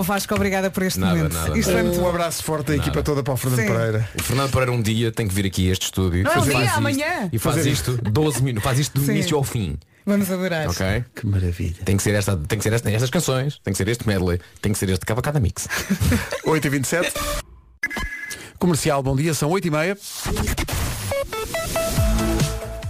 [0.01, 1.33] O Vasco, obrigada por este Nada, momento.
[1.33, 2.09] nada, Isto é muito Um bom.
[2.09, 3.67] abraço forte à equipa toda para o Fernando Sim.
[3.67, 4.09] Pereira.
[4.19, 6.23] O Fernando Pereira um dia tem que vir aqui a este estúdio.
[6.23, 7.29] Não, é um e dia, faz isto- amanhã.
[7.31, 8.63] E faz Fazer isto 12 minutos.
[8.63, 9.11] Faz isto do Sim.
[9.11, 9.77] início ao fim.
[10.03, 10.67] Vamos adorar.
[10.69, 11.05] Ok?
[11.15, 11.75] Que maravilha.
[11.85, 14.39] Tem que ser esta, tem que ser esta, estas canções, tem que ser este medley,
[14.59, 15.67] tem que ser este cavacada mix.
[16.47, 17.11] 8h27.
[18.57, 19.99] Comercial, bom dia, são 8h30.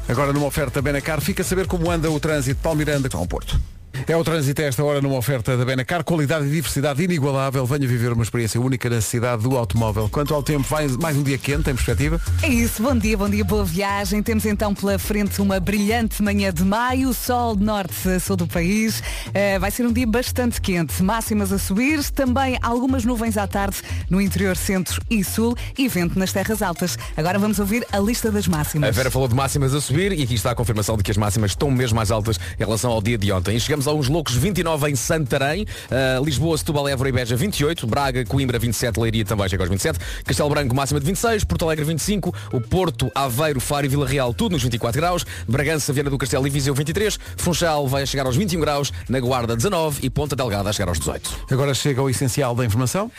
[0.08, 3.28] Agora numa oferta Benacar, fica a saber como anda o trânsito de Palmiranda com o
[3.28, 3.60] Porto.
[4.08, 7.66] É o trânsito a esta hora numa oferta da Benacar, qualidade e diversidade inigualável.
[7.66, 10.10] Venha viver uma experiência única na cidade do automóvel.
[10.10, 12.20] Quanto ao tempo, vai mais um dia quente, em perspectiva?
[12.42, 14.24] É isso, bom dia, bom dia, boa viagem.
[14.24, 18.48] Temos então pela frente uma brilhante manhã de maio, sol de norte a sul do
[18.48, 19.04] país.
[19.34, 23.78] Eh, vai ser um dia bastante quente, máximas a subir, também algumas nuvens à tarde
[24.10, 26.98] no interior centro e sul e vento nas terras altas.
[27.16, 28.90] Agora vamos ouvir a lista das máximas.
[28.90, 31.18] A Vera falou de máximas a subir e aqui está a confirmação de que as
[31.18, 33.56] máximas estão mesmo mais altas em relação ao dia de ontem.
[33.56, 37.86] E chegamos a uns loucos 29 em Santarém, uh, Lisboa, Setúbal, Évora e Beja 28,
[37.86, 41.86] Braga, Coimbra 27, Leiria também chega aos 27, Castelo Branco máxima de 26, Porto Alegre
[41.86, 46.18] 25, o Porto, Aveiro, Faro e Vila Real tudo nos 24 graus, Bragança, Viana do
[46.18, 50.36] Castelo e Viseu 23, Funchal vai chegar aos 21 graus, na Guarda 19 e Ponta
[50.36, 51.48] Delgada a chegar aos 18.
[51.52, 53.12] Agora chega o essencial da informação.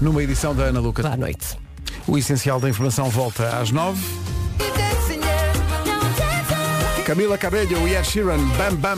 [0.00, 1.04] Numa edição da Ana Lucas.
[1.04, 1.56] Boa noite.
[2.06, 4.00] O essencial da informação volta às 9.
[7.12, 8.96] Camila Cabello e Ed Sheeran, Bam Bam.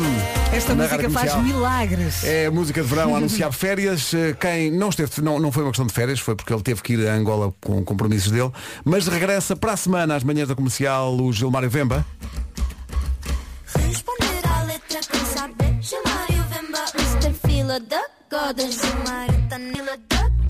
[0.53, 2.22] Esta música faz milagres.
[2.22, 4.14] É a música de verão a anunciar férias.
[4.14, 6.81] Eh, Quem não esteve, não, não foi uma questão de férias, foi porque ele teve
[6.81, 8.53] que ir a Angola com compromissos dele,
[8.85, 12.07] mas regressa para a semana às manhãs da comercial o Gilmário Vemba.
[13.85, 14.24] Responder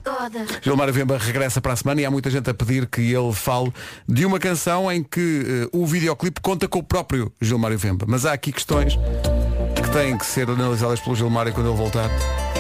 [0.05, 3.33] saber Chamário Vemba regressa para a semana e há muita gente a pedir que ele
[3.33, 3.73] fale
[4.09, 8.05] de uma canção em que eh, o videoclipe conta com o próprio Gilmário Vemba.
[8.09, 12.11] Mas há aqui questões que têm que ser analisadas pelo Gilmário quando ele voltar.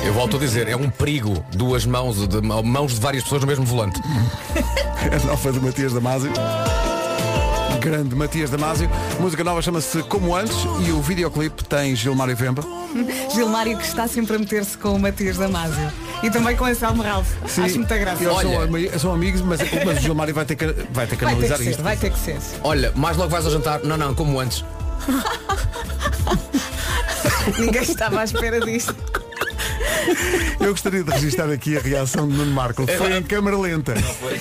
[0.05, 3.47] Eu volto a dizer, é um perigo duas mãos de, mãos de várias pessoas no
[3.47, 4.01] mesmo volante.
[5.13, 6.33] A nova de Matias Damasio.
[7.85, 8.89] Grande Matias Damasio.
[9.19, 12.65] A música nova chama-se Como Antes e o videoclipe tem Gilmário Vemba.
[13.35, 15.93] Gilmário que está sempre a meter-se com o Matias Damasio.
[16.23, 17.29] E também com esse Ralph.
[17.45, 18.25] Acho muita graça.
[18.25, 21.35] Eles são, são amigos, mas, mas o Gilmário vai ter que, vai ter que Vai
[21.35, 21.83] ter analisar que ser, isto.
[21.83, 22.39] vai ter que ser.
[22.63, 23.81] Olha, mais logo vais ao jantar.
[23.85, 24.65] Não, não, como antes.
[27.59, 28.97] Ninguém estava à espera disto.
[30.59, 32.87] Eu gostaria de registrar aqui a reação de Nuno Marco.
[32.97, 33.93] Foi em câmara lenta.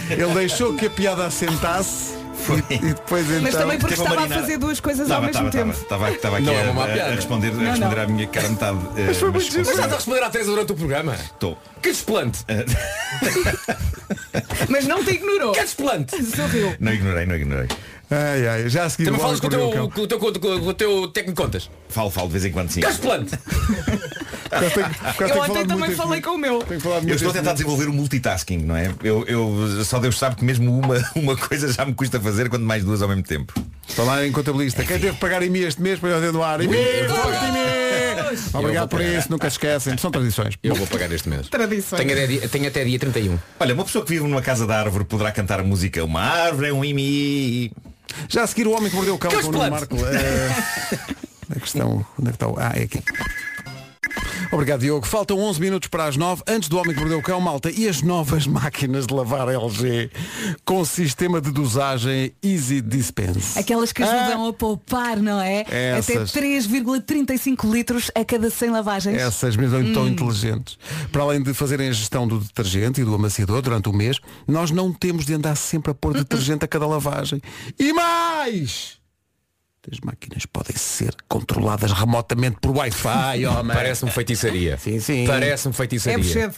[0.09, 2.22] Ele deixou que a piada assentasse
[2.69, 3.41] e, e depois então.
[3.41, 5.83] Mas também porque estava a fazer duas coisas Estava, ao mesmo estava, tempo.
[5.83, 8.03] estava, aqui Não é a, a- a responder, a Não, responder não.
[8.03, 8.77] à minha cara metade.
[8.97, 11.13] eh, mas Mas estás a responder à Teresa durante o programa?
[11.15, 11.57] Estou.
[11.81, 12.43] Que desplante!
[14.69, 15.51] Mas não te ignorou.
[15.53, 16.21] Que desplante!
[16.23, 16.75] Sorriu.
[16.79, 17.67] Não ignorei, não ignorei.
[18.11, 20.25] Ai, ai, já a seguir Também o falas com o teu, com o teu, com
[20.27, 21.69] o teu, com o teu técnico de contas.
[21.89, 22.81] Falo, falo de vez em quando sim.
[22.81, 23.31] Que desplante!
[24.53, 26.63] Tenho- por acaso Eu tenho ontem muito também falei com o meu.
[27.07, 28.91] Eu estou a tentar desenvolver o multitasking, não é?
[29.03, 32.63] Eu, eu- só Deus sabe que mesmo uma, uma coisa já me custa fazer, quanto
[32.63, 33.51] mais duas ao mesmo tempo.
[33.87, 34.83] Falar em contabilista.
[34.83, 36.61] Quem teve que pagar em mim este mês para eu no ar?
[36.61, 36.77] Em mim,
[38.35, 38.49] mim!
[38.53, 39.97] Obrigado por isso, nunca se esquecem.
[39.97, 40.55] São tradições.
[40.63, 41.47] Eu vou pagar este mês.
[41.47, 41.99] Tradições.
[42.01, 43.39] Tenho até, dia, tenho até dia 31.
[43.59, 46.69] Olha, uma pessoa que vive numa casa da árvore poderá cantar a música Uma árvore
[46.69, 47.71] é um imi.
[48.29, 49.69] Já a seguir o homem que mordeu o cão Que com o!
[49.69, 49.95] Marco.
[50.05, 50.95] Eh,
[51.55, 52.05] a questão.
[52.19, 52.47] Onde é que está?
[52.47, 53.01] o- Ah, é aqui.
[54.53, 55.05] Obrigado, Diogo.
[55.07, 56.43] Faltam 11 minutos para as 9.
[56.47, 60.11] Antes do Homem que Mordeu o Cão, malta, e as novas máquinas de lavar LG
[60.63, 63.57] com sistema de dosagem Easy Dispense.
[63.57, 65.65] Aquelas que ajudam a poupar, não é?
[65.67, 66.29] Essas.
[66.29, 69.17] Até 3,35 litros a cada 100 lavagens.
[69.17, 70.77] Essas mesmo tão inteligentes.
[71.11, 74.69] Para além de fazerem a gestão do detergente e do amaciador durante o mês, nós
[74.69, 77.41] não temos de andar sempre a pôr detergente a cada lavagem.
[77.79, 79.02] E mais!
[79.91, 83.43] As máquinas podem ser controladas remotamente por Wi-Fi.
[83.73, 84.77] Parece-me feitiçaria.
[84.77, 85.25] Sim, sim.
[85.27, 86.17] Parece-me É feitiçaria.
[86.17, 86.55] bochedo.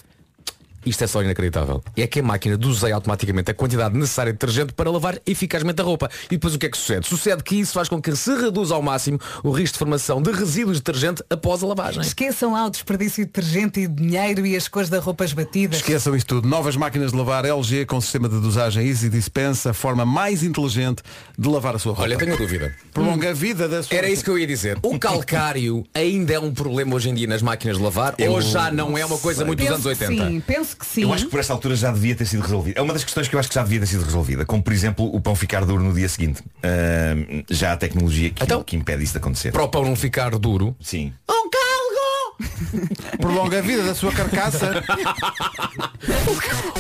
[0.86, 1.84] Isto é só inacreditável.
[1.98, 5.84] É que a máquina doseia automaticamente a quantidade necessária de detergente para lavar eficazmente a
[5.84, 6.10] roupa.
[6.26, 7.08] E depois o que é que sucede?
[7.08, 10.32] Sucede que isso faz com que se reduza ao máximo o risco de formação de
[10.32, 12.02] resíduos de detergente após a lavagem.
[12.02, 15.78] Esqueçam lá o desperdício de detergente e de dinheiro e as cores da roupa batidas.
[15.78, 16.48] Esqueçam isso tudo.
[16.48, 21.02] Novas máquinas de lavar LG com sistema de dosagem Easy Dispense, a forma mais inteligente
[21.38, 22.04] de lavar a sua roupa.
[22.04, 22.76] Olha, tenho dúvida.
[22.94, 24.78] Prolonga a vida da sua Era isso que eu ia dizer.
[24.84, 28.72] O calcário ainda é um problema hoje em dia nas máquinas de lavar ou já
[28.72, 30.28] não é uma coisa muito dos anos Penso que 80?
[30.28, 31.02] Sim, penso acho que sim.
[31.04, 32.80] Eu acho que por esta altura já devia ter sido resolvida.
[32.80, 34.46] É uma das questões que eu acho que já devia ter sido resolvida.
[34.46, 36.44] Como por exemplo o pão ficar duro no dia seguinte.
[36.64, 39.52] Ah, já há tecnologia que, Então, que impede isso de acontecer.
[39.52, 40.76] Para o pão não ficar duro.
[40.82, 41.14] Sim.
[41.30, 43.16] Um calgo!
[43.20, 44.84] Prolonga a vida da sua carcaça.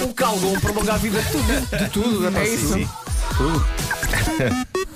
[0.03, 1.77] O calgon prolonga a vida de tudo.
[1.77, 2.37] De tudo.
[2.37, 2.73] É, É isso.
[2.73, 2.87] Sim.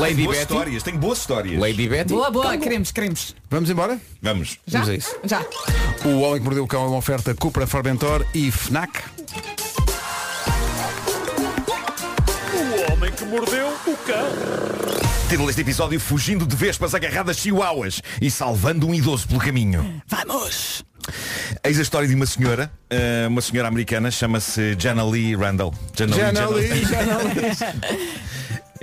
[0.00, 0.52] Lady Boas Betty.
[0.52, 1.60] histórias, tenho boas histórias.
[1.60, 2.12] Lady Betty.
[2.12, 3.34] Boa, boa, queremos, queremos.
[3.50, 3.98] Vamos embora?
[4.20, 4.58] Vamos.
[4.66, 4.80] Já?
[4.80, 5.16] Vamos a isso.
[5.24, 5.42] Já.
[6.04, 9.00] O Homem que Mordeu o Cão é uma oferta Cupra Formentor e FNAC.
[12.52, 14.28] O homem que mordeu o cão.
[15.28, 20.02] Título deste episódio Fugindo de vespas agarradas chihuahuas e salvando um idoso pelo caminho.
[20.06, 20.84] Vamos!
[21.62, 25.74] Eis a história de uma senhora, eh, uma senhora americana, chama-se Jana Lee Randall.
[25.94, 26.84] Jana Lee, Jana Lee.
[26.84, 28.10] Jana Lee.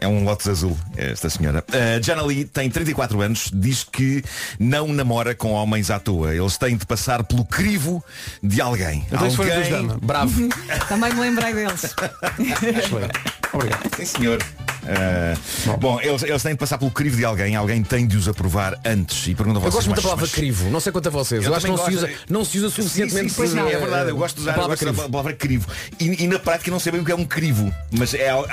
[0.02, 1.64] É um Lotus azul, esta senhora.
[1.70, 4.24] Uh, Jana Lee tem 34 anos, diz que
[4.60, 6.34] não namora com homens à toa.
[6.34, 8.04] Eles têm de passar pelo crivo
[8.42, 9.06] de alguém.
[9.08, 10.00] Então alguém...
[10.02, 10.50] Bravo.
[10.90, 11.94] Também me lembrei deles.
[13.54, 13.96] Obrigado.
[13.96, 14.40] Sim, senhor.
[14.84, 18.28] Uh, bom, eles, eles têm de passar pelo crivo de alguém, alguém tem de os
[18.28, 19.28] aprovar antes.
[19.28, 20.70] E pergunto a Eu vocês, gosto muito da mas- palavra mas- crivo.
[20.72, 21.44] Não sei quanto a vocês.
[21.44, 22.34] Eu, Eu acho que não se, também usa, gosto.
[22.34, 23.30] não se usa suficientemente.
[23.34, 25.10] Sim, sim, sim, eh, é verdade, eu gosto de usar a palavra crivo.
[25.10, 25.67] palavra crivo.
[26.00, 27.72] E, e na prática não sei bem o que é um crivo.
[27.91, 28.48] Mas é al-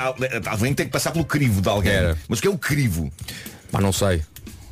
[0.45, 1.91] alguém tem que passar pelo crivo de alguém.
[1.91, 2.17] Era.
[2.27, 3.11] Mas o que é um crivo?
[3.71, 4.21] Pá, não sei.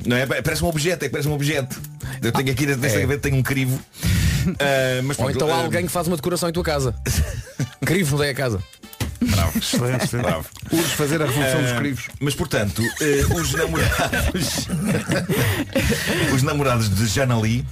[0.05, 0.25] Não é?
[0.27, 1.81] Parece um objeto, é que parece um objeto.
[2.21, 3.01] Eu tenho aqui nesta É.
[3.01, 3.79] gaveta tenho um crivo.
[4.61, 6.95] Ah, mas Ou então há ah, alguém que faz uma decoração em tua casa.
[7.85, 8.63] Crivo mudei a casa.
[9.31, 9.57] Bravo.
[9.59, 10.25] Excelente, excelente.
[10.27, 10.45] Bravo.
[10.71, 12.07] Urge fazer a revolução dos Ah, crivos.
[12.19, 14.67] Mas portanto, eh, os namorados
[16.33, 17.65] Os namorados de Jana Lee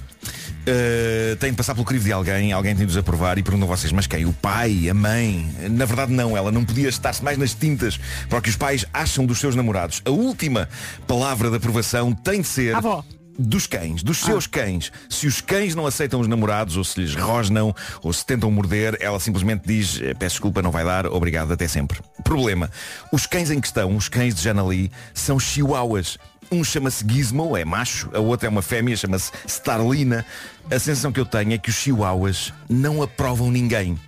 [0.66, 3.70] eh, têm de passar pelo crivo de alguém, alguém tem de os aprovar e perguntam
[3.70, 4.26] a vocês, mas quem?
[4.26, 4.88] O pai?
[4.88, 5.48] A mãe?
[5.70, 8.84] Na verdade não, ela não podia estar-se mais nas tintas para o que os pais
[8.92, 10.02] acham dos seus namorados.
[10.04, 10.68] A última
[11.06, 13.04] palavra de aprovação tem de ser Avó.
[13.38, 14.90] Dos cães, dos seus cães.
[15.08, 18.96] Se os cães não aceitam os namorados, ou se lhes rosnam, ou se tentam morder,
[19.00, 22.00] ela simplesmente diz, "Eh, peço desculpa, não vai dar, obrigado, até sempre.
[22.24, 22.70] Problema.
[23.12, 26.18] Os cães em questão, os cães de Jana Lee, são chihuahuas.
[26.50, 30.24] Um chama-se Gizmo, é macho, a outra é uma fêmea, chama-se Starlina.
[30.70, 33.98] A sensação que eu tenho é que os chihuahuas não aprovam ninguém.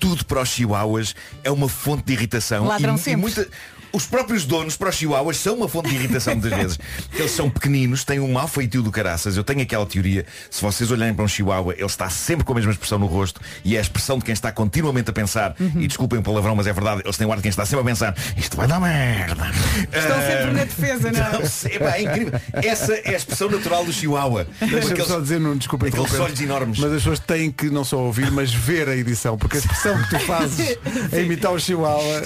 [0.00, 2.64] Tudo para os chihuahuas é uma fonte de irritação.
[2.66, 3.20] Ladram e, e sempre.
[3.20, 3.46] muita-
[3.92, 6.78] os próprios donos para os chihuahuas são uma fonte de irritação muitas vezes.
[7.12, 9.36] Eles são pequeninos, têm um mau feitio do caraças.
[9.36, 12.54] Eu tenho aquela teoria, se vocês olharem para um chihuahua, ele está sempre com a
[12.54, 15.88] mesma expressão no rosto e é a expressão de quem está continuamente a pensar, e
[15.88, 17.84] desculpem o palavrão, mas é verdade, eles têm o ar de quem está sempre a
[17.84, 19.50] pensar, isto vai dar merda.
[19.92, 21.78] Estão Ah, sempre na defesa, não é?
[21.80, 22.40] pá, é incrível.
[22.52, 24.46] Essa é a expressão natural do chihuahua.
[24.60, 26.78] Deixa-me Aqueles- só dizer, não, desculpa aqueles olhos enormes.
[26.78, 29.89] Mas as pessoas têm que não só ouvir, mas ver a edição, porque a expressão
[29.98, 30.78] que tu fazes
[31.12, 32.22] a imitar o chihuahua.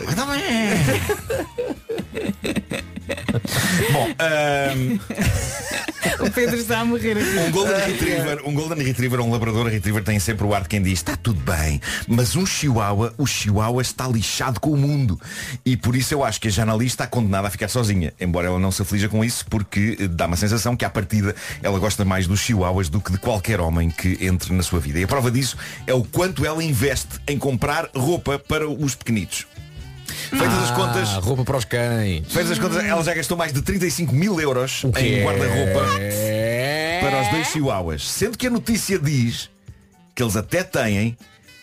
[3.92, 4.98] Bom, ahm,
[6.20, 7.38] O Pedro está a morrer aqui.
[7.38, 10.68] Um Golden Retriever, um Golden Retriever ou um Labrador Retriever tem sempre o ar de
[10.68, 15.20] quem diz está tudo bem, mas um Chihuahua, o Chihuahua está lixado com o mundo.
[15.64, 18.46] E por isso eu acho que a Jana Lee está condenada a ficar sozinha, embora
[18.46, 21.78] ela não se aflija com isso, porque eh, dá uma sensação que à partida ela
[21.78, 24.98] gosta mais dos Chihuahuas do que de qualquer homem que entre na sua vida.
[24.98, 25.56] E a prova disso
[25.86, 29.46] é o quanto ela investe em comprar roupa para os pequenitos.
[30.04, 32.26] Feitas as contas, Ah, roupa para os cães.
[32.32, 35.24] feitas as contas, ela já gastou mais de 35 mil euros em é?
[35.24, 35.80] guarda-roupa
[37.00, 38.06] para os dois chihuahuas.
[38.08, 39.50] Sendo que a notícia diz
[40.14, 41.16] que eles até têm,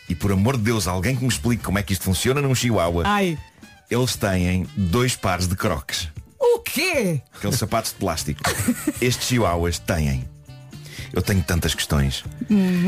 [0.09, 2.53] e por amor de Deus, alguém que me explique como é que isto funciona num
[2.53, 3.37] chihuahua, Ai.
[3.89, 6.09] eles têm dois pares de crocs.
[6.39, 7.21] O quê?
[7.35, 8.41] Aqueles sapatos de plástico.
[9.01, 10.27] Estes chihuahuas têm.
[11.13, 12.23] Eu tenho tantas questões.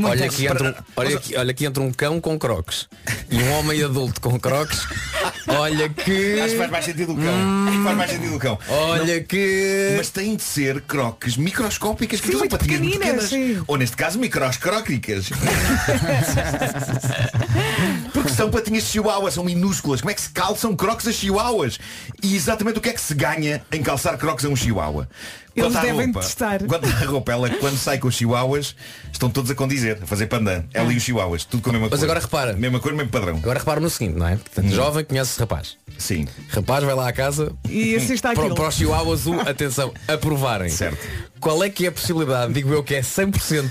[0.04, 2.88] Olha aqui, entra um, olha, aqui, olha aqui entra um cão com crocs
[3.30, 4.88] e um homem adulto com crocs.
[5.46, 6.40] Olha que.
[6.40, 7.84] Acho que faz mais sentido o cão.
[7.84, 8.58] Faz mais sentido o cão.
[8.70, 9.94] Olha que.
[9.98, 13.58] Mas têm de ser croques microscópicas que Sim, são muito patinhas muito pequeninas, pequenas.
[13.58, 13.64] sim.
[13.68, 15.30] Ou neste caso microscróquicas.
[18.36, 20.02] São patinhas de chihuahua, são minúsculas.
[20.02, 21.80] Como é que se calçam croques a chihuahuas?
[22.22, 25.08] E exatamente o que é que se ganha em calçar croques a um chihuahua?
[25.56, 26.64] Eles Quanto à devem roupa, testar.
[26.66, 28.76] Quanto à roupa, ela quando sai com os chihuahuas,
[29.12, 30.64] estão todos a condizer, a fazer pandan.
[30.74, 32.06] Ela e os chihuahuas, tudo com a mesma Mas cor.
[32.06, 32.54] agora repara.
[32.54, 33.36] Mesma cor, mesmo padrão.
[33.38, 34.36] Agora repara no seguinte, não é?
[34.38, 35.78] Portanto, jovem conhece rapaz.
[35.98, 36.28] Sim.
[36.50, 38.56] Rapaz vai lá à casa E assiste para, àquilo.
[38.56, 40.70] para os chihuahuas, o- atenção, aprovarem.
[40.70, 40.98] Certo.
[41.40, 43.70] Qual é que é a possibilidade, digo eu que é 100%,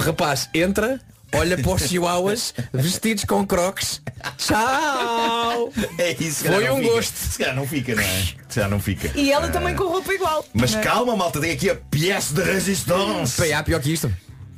[0.00, 1.00] rapaz entra,
[1.32, 4.02] olha para os chihuahuas vestidos com crocs,
[4.38, 5.72] tchau!
[5.98, 6.44] É isso.
[6.44, 6.92] Foi um fica.
[6.92, 7.16] gosto.
[7.16, 8.22] Se calhar não fica, não é?
[8.48, 9.10] Se calhar não fica.
[9.18, 10.44] E ela também com roupa igual.
[10.52, 10.82] Mas Não é?
[10.82, 13.36] calma, malta, tem aqui a pièce de resistance.
[13.36, 14.12] Pá, há pior que isto.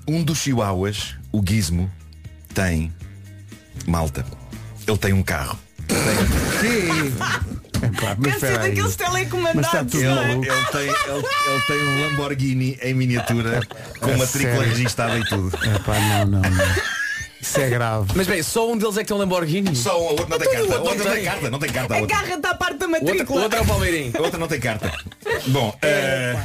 [0.09, 1.91] Um dos chihuahuas, o Gizmo,
[2.55, 2.93] tem
[3.87, 4.25] malta.
[4.87, 5.59] Ele tem um carro.
[8.03, 8.69] Epá, mas Deve ser espera aí.
[8.71, 9.93] daqueles Mas está telecomandados.
[9.93, 10.33] tudo não é?
[10.33, 13.61] Ele tem, ele, ele tem um Lamborghini em miniatura
[14.01, 14.69] com É matrícula sério?
[14.71, 15.57] registada e tudo.
[15.77, 16.75] Epá, não, não, não.
[17.43, 18.13] Isso é grave.
[18.15, 19.75] Mas bem, só um deles é que tem um Lamborghini.
[19.75, 20.81] Só o outro não tem Então, o carta.
[20.83, 21.25] O outro não tem tem?
[21.25, 21.51] carta.
[21.51, 21.95] Não tem carta.
[21.95, 22.17] a outra.
[22.17, 23.43] Agarra-te à parte da O outro, o matrícula.
[23.43, 24.13] outro é o Palmeirinho.
[24.17, 24.93] A outra não tem carta.
[25.49, 26.37] Bom, eh,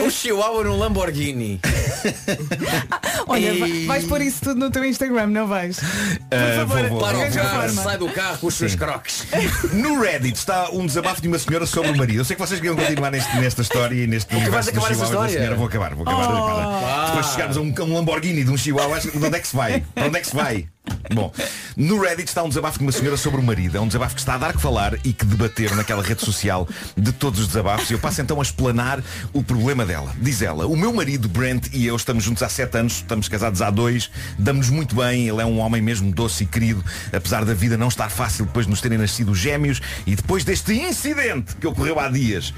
[0.00, 1.60] Um Chihuahua no Lamborghini.
[3.26, 5.78] Olha, E- vai- vais pôr isso tudo no teu Instagram, não vais?
[5.78, 5.86] Por
[6.30, 7.82] eh, favor, vou- vou- Para o arranja a carro, forma.
[7.82, 9.26] sai do carro com os seus croques.
[9.72, 12.20] No Reddit está um desabafo de uma senhora sobre o marido.
[12.20, 15.04] Eu sei que vocês queriam continuar neste- nesta história e neste universo acabar do essa
[15.06, 15.38] Chihuahua da história?
[15.38, 15.56] senhora.
[15.56, 16.24] Vou acabar, vou acabar.
[16.24, 17.06] acabar.
[17.06, 19.36] Depois de chegarmos a um, a um Lamborghini de um Chihuahua, acho que- de onde
[19.36, 19.83] é que se vai?
[19.94, 20.68] Para onde é que se vai?
[21.12, 21.32] Bom,
[21.76, 23.76] no Reddit está um desabafo de uma senhora sobre o marido.
[23.76, 26.68] É um desabafo que está a dar que falar e que debater naquela rede social
[26.96, 27.90] de todos os desabafos.
[27.90, 30.14] Eu passo então a explanar o problema dela.
[30.20, 33.62] Diz ela, o meu marido Brent e eu estamos juntos há sete anos, estamos casados
[33.62, 37.54] há dois, damos-nos muito bem, ele é um homem mesmo doce e querido, apesar da
[37.54, 41.66] vida não estar fácil depois de nos terem nascido gêmeos e depois deste incidente que
[41.66, 42.52] ocorreu há dias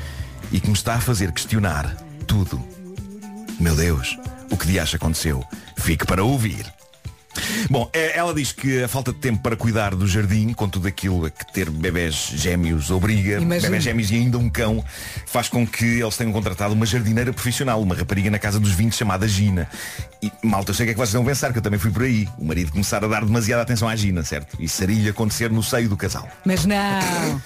[0.53, 2.63] e que me está a fazer questionar tudo.
[3.59, 4.19] Meu Deus,
[4.51, 5.45] o que de acha aconteceu?
[5.77, 6.76] Fique para ouvir.
[7.71, 10.89] Bom, eh, ela diz que a falta de tempo para cuidar do jardim, com tudo
[10.89, 13.63] aquilo a que ter bebés gêmeos obriga, Imagino.
[13.63, 14.85] bebés gêmeos e ainda um cão,
[15.27, 18.95] faz com que eles tenham contratado uma jardineira profissional, uma rapariga na casa dos 20
[18.95, 19.69] chamada Gina.
[20.23, 21.91] E malta, eu sei o que é que vocês vão pensar, que eu também fui
[21.91, 22.29] por aí.
[22.39, 24.57] O marido começar a dar demasiada atenção à Gina, certo?
[24.61, 26.29] Isso seria acontecer no seio do casal.
[26.45, 26.77] Mas não.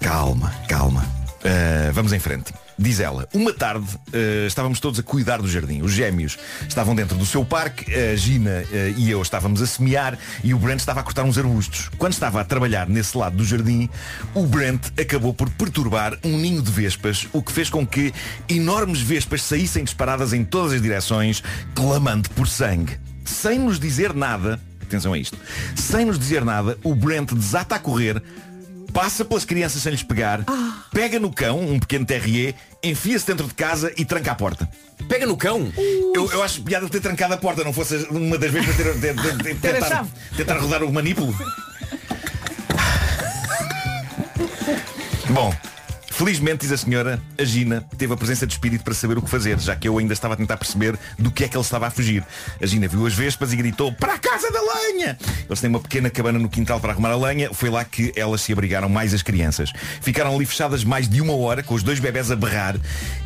[0.00, 1.06] Calma, calma.
[1.44, 2.52] Uh, vamos em frente.
[2.78, 5.82] Diz ela, uma tarde uh, estávamos todos a cuidar do jardim.
[5.82, 10.18] Os gêmeos estavam dentro do seu parque, a Gina uh, e eu estávamos a semear
[10.42, 11.90] e o Brent estava a cortar uns arbustos.
[11.98, 13.88] Quando estava a trabalhar nesse lado do jardim,
[14.34, 18.12] o Brent acabou por perturbar um ninho de vespas, o que fez com que
[18.48, 21.42] enormes vespas saíssem disparadas em todas as direções,
[21.74, 22.98] clamando por sangue.
[23.24, 25.38] Sem nos dizer nada, atenção a isto,
[25.74, 28.22] sem nos dizer nada, o Brent desata a correr,
[28.92, 30.44] passa pelas crianças sem lhes pegar,
[30.92, 34.68] pega no cão, um pequeno terrier, enfia-se dentro de casa e tranca a porta.
[35.08, 35.72] Pega no cão.
[36.14, 39.00] Eu, eu acho piada ter trancado a porta, não fosse uma das vezes para ter,
[39.00, 41.34] ter- ter- tentar, tentar rodar o manípulo.
[45.30, 45.54] Bom,
[46.12, 49.30] felizmente, diz a senhora, a Gina teve a presença de espírito para saber o que
[49.30, 51.86] fazer, já que eu ainda estava a tentar perceber do que é que ele estava
[51.86, 52.22] a fugir.
[52.60, 55.18] A Gina viu as vespas e gritou, para a casa da lenha!
[55.48, 58.42] Eles têm uma pequena cabana no quintal para arrumar a lenha, foi lá que elas
[58.42, 59.72] se abrigaram mais as crianças.
[60.02, 62.76] Ficaram ali fechadas mais de uma hora, com os dois bebés a berrar,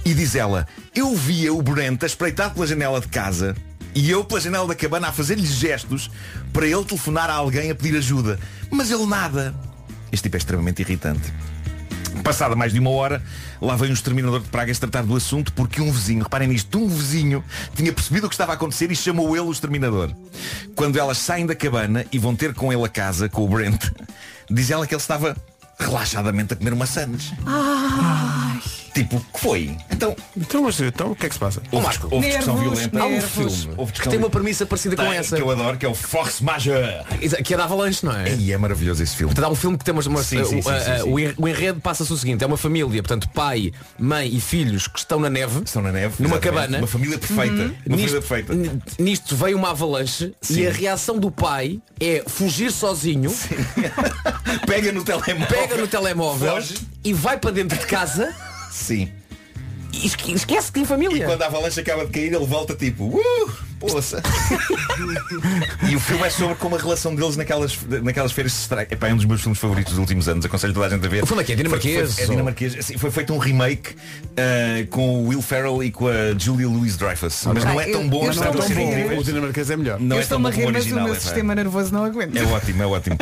[0.05, 3.57] e diz ela, eu via o Brent a espreitar pela janela de casa,
[3.95, 6.11] e eu pela janela da cabana a fazer-lhe gestos
[6.53, 8.39] para ele telefonar a alguém a pedir ajuda.
[8.71, 9.55] Mas ele nada.
[10.13, 11.33] Este tipo é extremamente irritante.
[12.23, 13.23] Passada mais de uma hora,
[13.61, 16.89] lá veio um exterminador de pragas tratar do assunto porque um vizinho, reparem nisto, um
[16.89, 20.11] vizinho tinha percebido o que estava a acontecer e chamou ele o exterminador.
[20.75, 23.91] Quando elas saem da cabana e vão ter com ele a casa, com o Brent,
[24.51, 25.37] diz ela que ele estava
[25.79, 27.33] relaxadamente a comer maçãs.
[28.97, 29.77] Tipo, que foi?
[29.91, 31.63] Então, Então, mas então, o que é que se passa?
[31.71, 33.01] houve, Marco, houve discussão nervos, violenta.
[33.01, 33.31] Há um nervos.
[33.31, 35.37] filme Houve que discussão tem uma premissa parecida com Tem, essa.
[35.37, 37.05] que eu adoro, que é o Force Majeure.
[37.45, 38.35] Que é da Avalanche, não é?
[38.35, 39.33] E é maravilhoso esse filme.
[39.35, 41.11] Portanto, há um filme que temos uma, Sim, sim, o- sim, a- sim, a- sim.
[41.11, 44.87] o en- o enredo passa-se o seguinte, é uma família, portanto, pai, mãe e filhos
[44.89, 45.63] que estão na neve.
[45.65, 46.15] Estão na neve.
[46.23, 46.41] Numa exatamente.
[46.63, 46.79] cabana.
[46.79, 47.43] Uma família perfeita.
[47.53, 48.55] Uma família Nisto, perfeita.
[48.55, 50.61] n- nisto veio uma avalanche Sim.
[50.61, 53.31] e a reação do pai é fugir sozinho,
[54.67, 55.47] Pega no telemóvel.
[55.47, 56.75] pega no telemóvel Foge.
[57.05, 58.35] e vai para dentro de casa
[58.77, 59.09] Sim.
[59.93, 61.25] e esque- esquece que tem família.
[61.27, 64.23] Quando a avalanche acaba de cair, ele volta tipo, uh, poça.
[65.89, 68.93] e o filme é sobre como a relação deles naquelas, naquelas feiras se estraga.
[68.93, 70.45] Epá, é um dos meus filmes favoritos dos últimos anos.
[70.45, 71.23] Aconselho toda a gente a ver.
[71.23, 72.79] O filme aqui é dinamarquês, Foi, foi, é ou- dinamarquês.
[72.79, 77.45] Assim, foi feito um remake uh, com o Will Ferrell e com a Julia Louis-Dreyfus.
[77.47, 79.19] Mas não é tão bom, eu apesar de tão bom.
[79.19, 80.01] O dinamarquês é melhor.
[80.01, 81.05] Não eu é tão bom rir, mas o original.
[81.05, 82.39] meu é, sistema nervoso não aguenta.
[82.39, 83.17] É ótimo, é ótimo.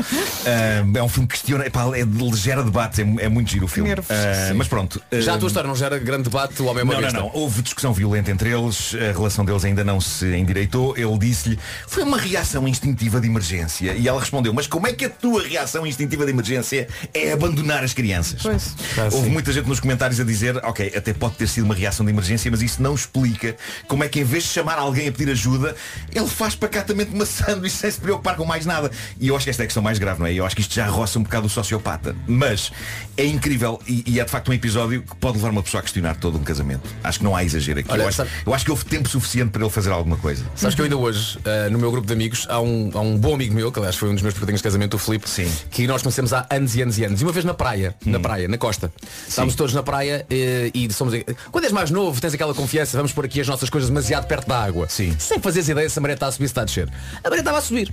[0.47, 3.67] Ah, é um filme que questiona, epá, é de gera debates, é, é muito giro
[3.67, 3.89] o filme.
[3.89, 4.11] Nervos.
[4.11, 5.01] Ah, mas pronto.
[5.13, 7.31] Já a tua história não gera grande debate, o homem é uma Não, não, não.
[7.35, 10.97] Houve discussão violenta entre eles, a relação deles ainda não se endireitou.
[10.97, 13.93] Ele disse-lhe, foi uma reação instintiva de emergência.
[13.95, 17.83] E ela respondeu, mas como é que a tua reação instintiva de emergência é abandonar
[17.83, 18.43] as crianças?
[18.43, 18.75] Pois.
[19.13, 22.13] Houve muita gente nos comentários a dizer, ok, até pode ter sido uma reação de
[22.13, 23.57] emergência, mas isso não explica
[23.89, 25.75] como é que em vez de chamar alguém a pedir ajuda,
[26.15, 28.91] ele faz pacatamente uma sanduíche sem se preocupar com mais nada.
[29.21, 30.33] E eu acho que esta é a questão mais grave, não é?
[30.35, 32.15] Eu acho que isto já roça um bocado o sociopata.
[32.27, 32.71] Mas
[33.17, 35.83] é incrível e, e é de facto um episódio que pode levar uma pessoa a
[35.83, 36.83] questionar todo um casamento.
[37.03, 37.91] Acho que não há exagero aqui.
[37.91, 40.34] Olha, eu, acho, sabe- eu acho que houve tempo suficiente para ele fazer alguma coisa.
[40.55, 43.17] Sabes que eu ainda hoje, eh, no meu grupo de amigos, há um, há um
[43.17, 45.51] bom amigo meu, que aliás foi um dos meus padrinhos de casamento, o Filipe, Sim.
[45.71, 47.21] que nós conhecemos há anos e anos e anos.
[47.21, 48.93] E uma vez na praia, na praia, na costa.
[49.29, 51.15] Estávamos todos na praia eh, e somos.
[51.51, 54.49] Quando és mais novo, tens aquela confiança, vamos pôr aqui as nossas coisas demasiado perto
[54.49, 54.89] da água.
[54.89, 55.15] Sim.
[55.19, 56.89] Sem fazeres ideia se a maré está a subir, se está a descer.
[57.23, 57.93] A maré estava a subir.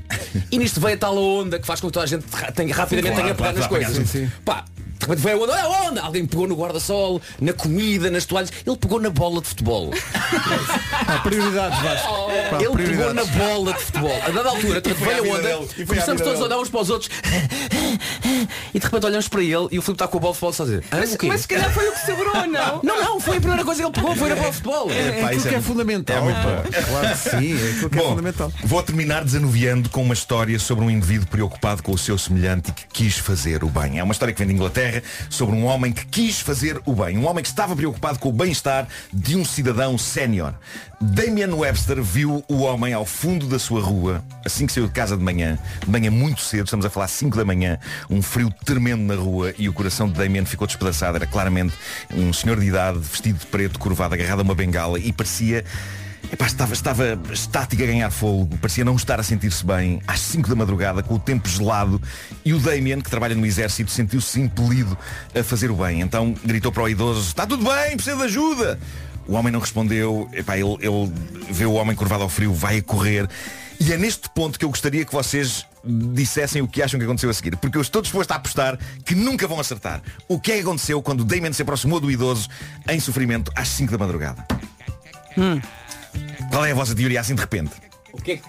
[0.51, 2.25] e nisto veio a tal onda que faz com que toda a gente
[2.55, 4.09] tenha, rapidamente Claro, tenha a pegar claro, nas coisas.
[4.09, 4.65] sim, Pá,
[5.01, 6.01] De repente veio a onda, olha a onda!
[6.01, 8.51] Alguém pegou no guarda-sol, na comida, nas toalhas.
[8.65, 9.91] Ele pegou na bola de futebol.
[11.07, 12.07] Há prioridades, Vasco.
[12.07, 13.15] Pá, Ele pegou prioridades.
[13.15, 14.21] na bola de futebol.
[14.23, 15.87] A dada altura, de repente foi à veio a vida onda, dele, e foi à
[15.87, 16.53] começamos vida todos a dele.
[16.53, 17.09] olhar uns para os outros.
[18.73, 20.53] E de repente olhamos para ele e o Filipe está com a bola de futebol
[20.53, 20.83] só a dizer.
[20.91, 22.79] "Hã, Mas, o quê?" mas se calhar foi o que sobrou, não?
[22.83, 24.91] Não, não, foi a primeira coisa que ele pegou, foi na bola de futebol.
[24.91, 26.17] É Pá, aquilo isso que é muito- fundamental.
[26.17, 26.43] É muito pá.
[26.43, 26.85] bom.
[26.91, 28.53] Claro que sim, é aquilo que é Bom, fundamental.
[28.63, 32.73] vou terminar desanuviando com uma história sobre um indivíduo preocupado com o seu semelhante e
[32.73, 33.99] que quis fazer o bem.
[33.99, 34.90] É uma história que vem de Inglaterra
[35.29, 37.17] sobre um homem que quis fazer o bem.
[37.17, 40.53] Um homem que estava preocupado com o bem-estar de um cidadão sénior.
[40.99, 45.17] Damien Webster viu o homem ao fundo da sua rua, assim que saiu de casa
[45.17, 49.01] de manhã, de manhã muito cedo, estamos a falar 5 da manhã, um frio tremendo
[49.01, 51.15] na rua e o coração de Damien ficou despedaçado.
[51.15, 51.73] Era claramente
[52.13, 55.65] um senhor de idade, vestido de preto, curvado, agarrado a uma bengala e parecia
[56.31, 60.49] Epá, estava, estava estático a ganhar fogo, parecia não estar a sentir-se bem, às 5
[60.49, 62.01] da madrugada, com o tempo gelado,
[62.43, 64.97] e o Damien, que trabalha no exército, sentiu-se impelido
[65.33, 66.01] a fazer o bem.
[66.01, 68.79] Então gritou para o idoso, está tudo bem, precisa de ajuda.
[69.27, 71.13] O homem não respondeu, Epá, ele, ele
[71.49, 73.27] vê o homem curvado ao frio, vai a correr.
[73.79, 77.29] E é neste ponto que eu gostaria que vocês dissessem o que acham que aconteceu
[77.29, 77.55] a seguir.
[77.57, 80.01] Porque eu estou disposto a apostar que nunca vão acertar.
[80.27, 82.47] O que é que aconteceu quando Damien se aproximou do idoso
[82.87, 84.45] em sofrimento às 5 da madrugada?
[86.49, 87.71] Qual é a vossa teoria assim de repente?
[88.13, 88.43] O que é que-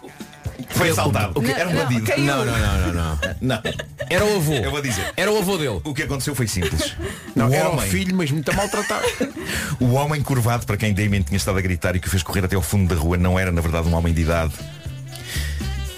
[0.71, 1.41] Foi assaltado.
[1.41, 2.11] Não, Era um não, bandido.
[2.19, 3.19] Não, não, não, não, não.
[3.41, 3.63] Não.
[4.09, 4.55] Era o avô.
[4.55, 5.13] Eu vou dizer.
[5.17, 5.81] Era o avô dele.
[5.85, 6.95] O que aconteceu foi simples.
[7.35, 9.07] Não, o, era o homem, filho, mas muito maltratado.
[9.81, 12.45] o homem curvado para quem Damien tinha estado a gritar e que o fez correr
[12.45, 14.53] até ao fundo da rua não era na verdade um homem de idade.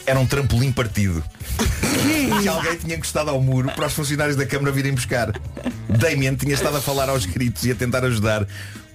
[0.07, 1.25] Era um trampolim partido.
[2.41, 5.33] Que alguém tinha encostado ao muro para os funcionários da Câmara virem buscar.
[5.89, 8.47] Damien tinha estado a falar aos gritos e a tentar ajudar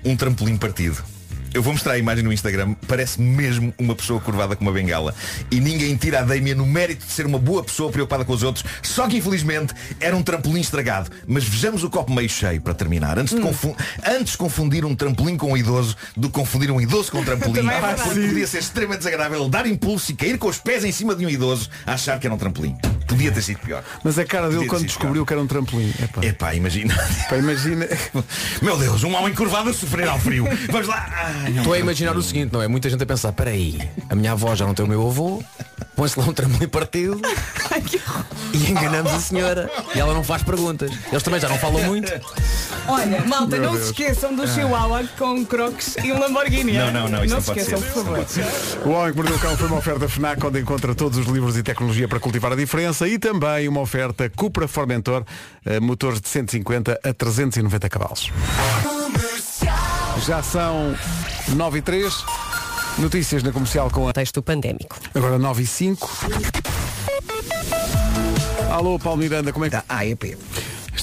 [0.05, 1.03] um trampolim partido.
[1.53, 5.13] Eu vou mostrar a imagem no Instagram, parece mesmo uma pessoa curvada com uma bengala.
[5.51, 8.43] E ninguém tira a Damien no mérito de ser uma boa pessoa preocupada com os
[8.43, 11.09] outros, só que infelizmente era um trampolim estragado.
[11.27, 13.17] Mas vejamos o copo meio cheio para terminar.
[13.17, 13.75] Antes de confu-
[14.05, 17.67] antes confundir um trampolim com um idoso do que confundir um idoso com um trampolim.
[17.67, 17.79] É
[18.29, 21.29] podia ser extremamente desagradável dar impulso e cair com os pés em cima de um
[21.29, 22.75] idoso a achar que era um trampolim.
[23.07, 23.83] Podia ter sido pior.
[24.03, 25.89] Mas a cara dele Podia quando descobriu que era um trampolim.
[25.99, 26.21] Epá.
[26.21, 26.23] pior.
[26.29, 26.95] Epá, imagina.
[27.27, 27.87] Pá, imagina.
[28.61, 30.45] Meu Deus, um homem curvado a sofrer ao frio.
[30.71, 31.09] Vamos lá.
[31.47, 32.67] Estou a imaginar o seguinte, não é?
[32.67, 33.79] Muita gente a pensar, peraí,
[34.09, 35.41] a minha avó já não tem o meu avô,
[35.95, 37.19] põe-se lá um trampolim partido
[38.53, 39.69] e enganamos a senhora.
[39.95, 40.91] E ela não faz perguntas.
[41.11, 42.11] Eles também já não falam muito.
[42.87, 43.85] Olha, malta, Meu não Deus.
[43.85, 46.73] se esqueçam do Chihuahua com crocs e um Lamborghini.
[46.73, 47.75] Não, não, não, isso não, se pode ser.
[47.75, 48.81] esqueçam, por Isso não favor.
[48.83, 48.87] ser.
[48.87, 51.55] O Homem que Mordeu o Cão foi uma oferta FNAC onde encontra todos os livros
[51.57, 55.23] e tecnologia para cultivar a diferença e também uma oferta Cupra Formentor,
[55.65, 58.31] eh, motores de 150 a 390 cavalos.
[60.25, 60.95] Já são
[61.55, 62.13] 9 e 3.
[62.97, 64.13] Notícias na comercial com a.
[64.13, 64.97] Texto pandémico.
[65.13, 66.09] Agora 9 e 5.
[68.71, 70.37] Alô, Paulo Miranda, como é que Da AEP.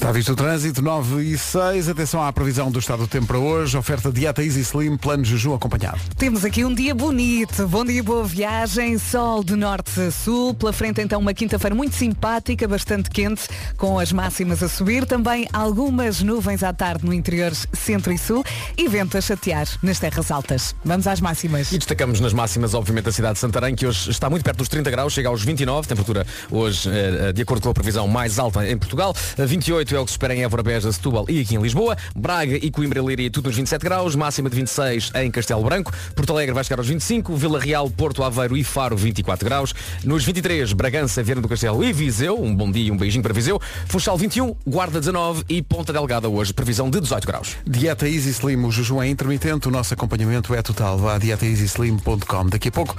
[0.06, 1.88] Está visto o trânsito, 9 e 6.
[1.88, 3.76] Atenção à previsão do estado do tempo para hoje.
[3.76, 5.98] Oferta Dieta Easy Slim, plano Juju acompanhado.
[6.16, 10.72] Temos aqui um dia bonito, bom dia, boa viagem, sol de norte a sul, pela
[10.72, 16.22] frente então uma quinta-feira muito simpática, bastante quente, com as máximas a subir, também algumas
[16.22, 18.44] nuvens à tarde no interior centro e sul
[18.78, 20.72] e vento a chatear nas terras altas.
[20.84, 21.72] Vamos às máximas.
[21.72, 24.68] E destacamos nas máximas, obviamente, a cidade de Santarém, que hoje está muito perto dos
[24.68, 28.64] 30 graus, chega aos 29, temperatura hoje, eh, de acordo com a previsão, mais alta
[28.70, 29.12] em Portugal.
[29.36, 31.96] Eh, 28 é o que se espera em Évora Beja, Setúbal e aqui em Lisboa.
[32.14, 35.92] Braga e Coimbra Leiria, tudo nos 27 graus, máxima de 26 em Castelo Branco.
[36.14, 39.74] Porto Alegre vai chegar aos 25, Vila Real, Porto Aveiro e Faro, 24 graus.
[40.04, 43.32] Nos 23, Bragança, Viana do Castelo e Viseu, um bom dia e um beijinho para
[43.32, 43.60] Viseu.
[43.86, 47.56] Funchal 21, Guarda 19 e Ponta Delgada hoje, previsão de 18 graus.
[47.66, 50.98] Dieta Easy Slim, o jejum é intermitente, o nosso acompanhamento é total.
[50.98, 52.46] Vá a dietaeasyslim.com.
[52.46, 52.96] Daqui a pouco,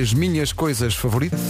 [0.00, 1.40] as minhas coisas favoritas.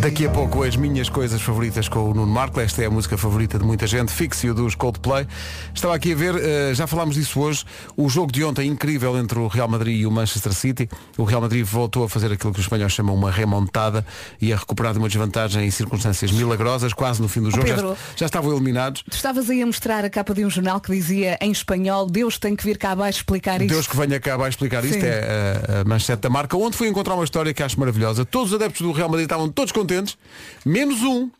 [0.00, 2.60] Daqui a pouco, as minhas coisas favoritas com o Nuno Marco.
[2.60, 3.99] Esta é a música favorita de muita gente.
[4.08, 5.26] Fixio dos Coldplay.
[5.74, 7.64] Estava aqui a ver, eh, já falámos disso hoje,
[7.96, 10.88] o jogo de ontem incrível entre o Real Madrid e o Manchester City.
[11.16, 14.04] O Real Madrid voltou a fazer aquilo que os espanhóis chamam uma remontada
[14.40, 17.66] e a recuperar de uma desvantagem em circunstâncias milagrosas, quase no fim do jogo.
[17.66, 17.96] Já, Pedro.
[18.16, 19.02] já estavam eliminados.
[19.08, 22.38] Tu estavas aí a mostrar a capa de um jornal que dizia em espanhol Deus
[22.38, 23.72] tem que vir cá abaixo explicar isto.
[23.72, 25.06] Deus que venha cá vai explicar isto, Sim.
[25.06, 28.24] é a, a manchete da marca, onde fui encontrar uma história que acho maravilhosa.
[28.24, 30.16] Todos os adeptos do Real Madrid estavam todos contentes,
[30.64, 31.30] menos um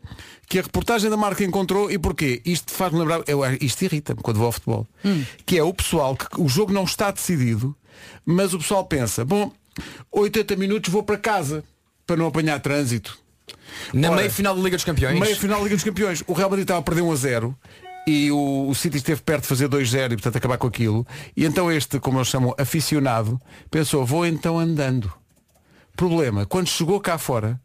[0.51, 2.41] que a reportagem da marca encontrou e porquê?
[2.43, 4.85] Isto faz-me lembrar, eu, isto irrita-me quando vou ao futebol,
[5.45, 7.73] que é o pessoal que o jogo não está decidido,
[8.25, 9.49] mas o pessoal pensa, bom,
[10.11, 11.63] 80 minutos vou para casa
[12.05, 13.17] para não apanhar trânsito.
[13.93, 15.17] Na Ora, meia final da Liga dos Campeões.
[15.17, 16.21] Meia final da Liga dos Campeões.
[16.27, 17.57] O Real Madrid estava a perder 1 a 0
[18.05, 21.07] e o, o City esteve perto de fazer 2-0 e portanto acabar com aquilo.
[21.33, 23.39] E então este, como eles chamam, aficionado,
[23.69, 25.13] pensou, vou então andando.
[25.95, 27.57] Problema, quando chegou cá fora,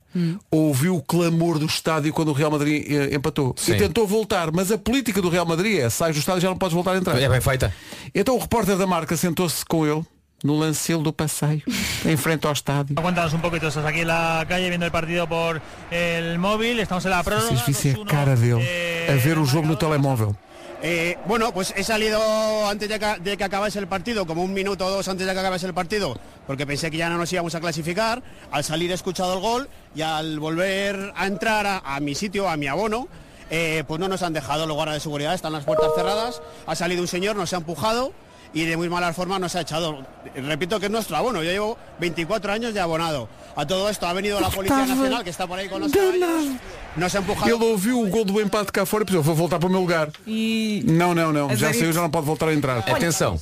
[0.50, 3.54] ouviu o clamor do estádio quando o Real Madrid eh, empatou.
[3.56, 3.72] Sim.
[3.72, 6.48] E tentou voltar, mas a política do Real Madrid é, sai do estádio e já
[6.48, 7.20] não podes voltar a entrar.
[7.20, 7.72] É bem feita.
[8.14, 10.04] Então o repórter da marca sentou-se com ele
[10.44, 11.62] no lancelo do passeio,
[12.04, 12.94] em frente ao estádio.
[12.98, 15.60] Un poquito, estás aquí en la calle viendo el partido por
[15.90, 17.48] el móvil, estamos en la prórroga.
[17.48, 18.62] Vocês vissem a cara dele
[19.08, 20.36] a ver o jogo no telemóvel.
[20.82, 22.98] Eh, bueno, pues he salido antes de
[23.36, 26.18] que, acabase el partido, como un minuto o dos antes de que acabase el partido,
[26.46, 28.22] porque pensé que ya no nos íbamos a clasificar.
[28.50, 32.48] Al salir he escuchado el gol y al volver a entrar a, a mi sitio,
[32.48, 33.08] a mi abono,
[33.50, 36.42] eh, pues no nos han dejado los guardas de seguridad, están las puertas cerradas.
[36.66, 38.12] Ha salido un señor, nos ha empujado
[38.52, 40.04] y de muy mala forma nos ha echado.
[40.34, 43.28] Repito que es nuestro abono, yo llevo 24 años de abonado.
[43.56, 46.56] A todo esto ha venido la Policía Nacional, que está por ahí con los caballos,
[46.96, 47.46] nos ha empujado.
[47.54, 49.80] Ele ouviu o gol do empate cá fora e pensou, vou voltar para o meu
[49.80, 50.10] lugar.
[50.26, 51.54] E Não, não, não.
[51.56, 52.78] Já saiu, já não pode voltar a entrar.
[52.78, 53.38] Atenção.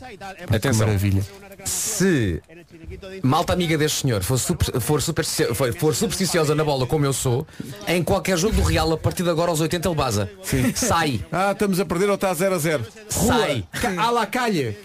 [0.51, 0.87] Atenção.
[0.87, 1.23] maravilha.
[1.65, 2.41] Se
[3.23, 7.13] malta amiga deste senhor for, super, for, supersticio- for, for supersticiosa na bola como eu
[7.13, 7.47] sou,
[7.87, 10.31] em qualquer jogo do Real, a partir de agora aos 80 ele baza.
[10.75, 11.25] Sai.
[11.33, 12.85] Ah, estamos a perder ou está a 0 a 0.
[13.09, 13.67] Sai.
[13.99, 14.77] À la calha.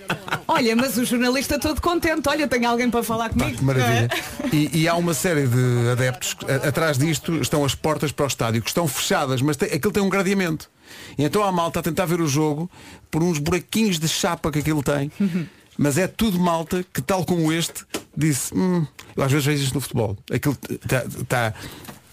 [0.48, 2.28] olha, mas o jornalista todo contente.
[2.30, 3.58] Olha, tem alguém para falar comigo.
[3.58, 4.10] Que maravilha.
[4.52, 6.36] E, e há uma série de adeptos.
[6.48, 9.92] a- Atrás disto estão as portas para o estádio, que estão fechadas, mas tem, aquilo
[9.94, 10.70] tem um gradiamento.
[11.18, 12.70] E então a malta a tentar ver o jogo
[13.12, 15.12] por uns buraquinhos de chapa que aquilo tem.
[15.82, 19.76] Mas é tudo malta que, tal como este, disse, "Hum, eu às vezes vejo isto
[19.76, 20.18] no futebol.
[20.30, 20.54] Aquilo
[20.86, 21.54] tá, tá-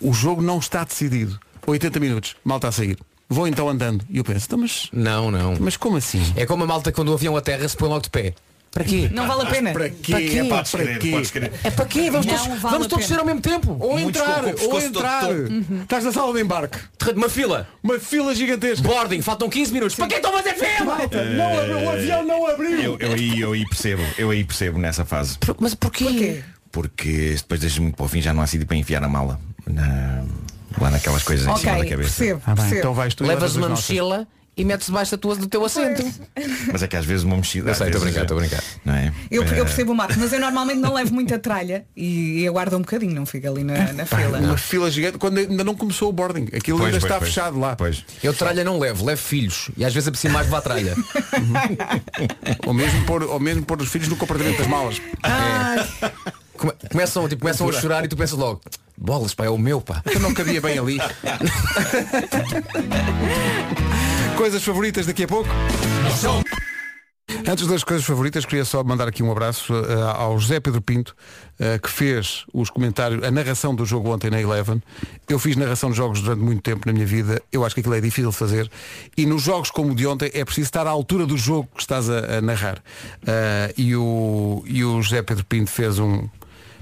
[0.00, 1.36] o jogo não está decidido.
[1.66, 2.96] 80 minutos, malta a sair.
[3.28, 4.04] Vou então andando.
[4.08, 5.56] E eu penso, então, mas, Não, não.
[5.58, 6.22] mas como assim?
[6.36, 8.34] É como a malta quando o avião aterra se põe logo de pé.
[8.76, 9.08] Para quê?
[9.10, 9.72] Não vale a pena.
[9.72, 10.12] Para quê?
[10.12, 10.38] Para quê?
[10.38, 11.50] É para crer, quê?
[11.64, 12.10] É para quê?
[12.10, 13.74] Vamos todos, vale vamos todos ser ao mesmo tempo.
[13.80, 15.20] Ou Muitos entrar, ou entrar.
[15.24, 15.64] torto.
[15.82, 16.78] Estás na sala de embarque.
[17.14, 17.66] Uma fila.
[17.82, 18.86] Uma fila gigantesca.
[18.86, 19.96] Boarding, faltam 15 minutos.
[19.96, 20.98] Para que estão a fazer fila?
[21.38, 22.70] Não abriu, o avião não abriu.
[22.82, 25.38] Eu, eu, aí, eu aí percebo, eu aí percebo nessa fase.
[25.58, 26.42] Mas porquê?
[26.70, 29.40] Porque depois deixa muito para o fim já não há sítio para enfiar a mala.
[29.66, 30.22] Na-
[30.78, 31.96] lá naquelas coisas em cima da cabeça.
[31.96, 32.42] percebo.
[32.44, 32.78] Ah, bem, percebo.
[32.80, 33.88] então vais tu Levas levas as uma nossas.
[33.88, 36.02] mochila e metes debaixo da tua, do teu assento.
[36.72, 37.70] Mas é que às vezes uma mochila.
[37.70, 38.62] Eu sei, estou a brincar, estou a brincar.
[38.84, 39.12] Não é?
[39.30, 42.76] Eu, eu Eh, percebo o Marco, mas eu normalmente não levo muita tralha e, aguardo
[42.76, 44.38] um bocadinho, não fico ali na, na Pá, fila.
[44.38, 46.48] uma fila gigante quando ainda não começou o boarding.
[46.56, 47.28] Aquilo Pois, ainda pois, está pois.
[47.28, 47.76] fechado lá.
[47.76, 48.02] Pois.
[48.22, 49.70] Eu tralha não levo, levo filhos.
[49.76, 50.94] E às vezes é preciso mais levar tralha.
[52.66, 55.00] Ou mesmo pôr, ou mesmo pôr os filhos no compartimento das malas.
[56.56, 58.60] Come- Começam, tipo, começam a chorar e tu pensas logo,
[58.96, 60.00] bolas, pá, é o meu, pá.
[60.06, 60.98] Eu não cabia bem ali.
[64.36, 65.48] coisas favoritas daqui a pouco.
[67.48, 71.16] Antes das coisas favoritas, queria só mandar aqui um abraço eh, ao José Pedro Pinto,
[71.58, 74.82] eh, que fez os comentários, a narração do jogo ontem na Eleven.
[75.28, 77.94] Eu fiz narração de jogos durante muito tempo na minha vida, eu acho que aquilo
[77.94, 78.70] é difícil de fazer.
[79.16, 81.80] E nos jogos como o de ontem é preciso estar à altura do jogo que
[81.80, 82.82] estás a, a narrar.
[83.26, 86.28] Eh, e, o, e o José Pedro Pinto fez um.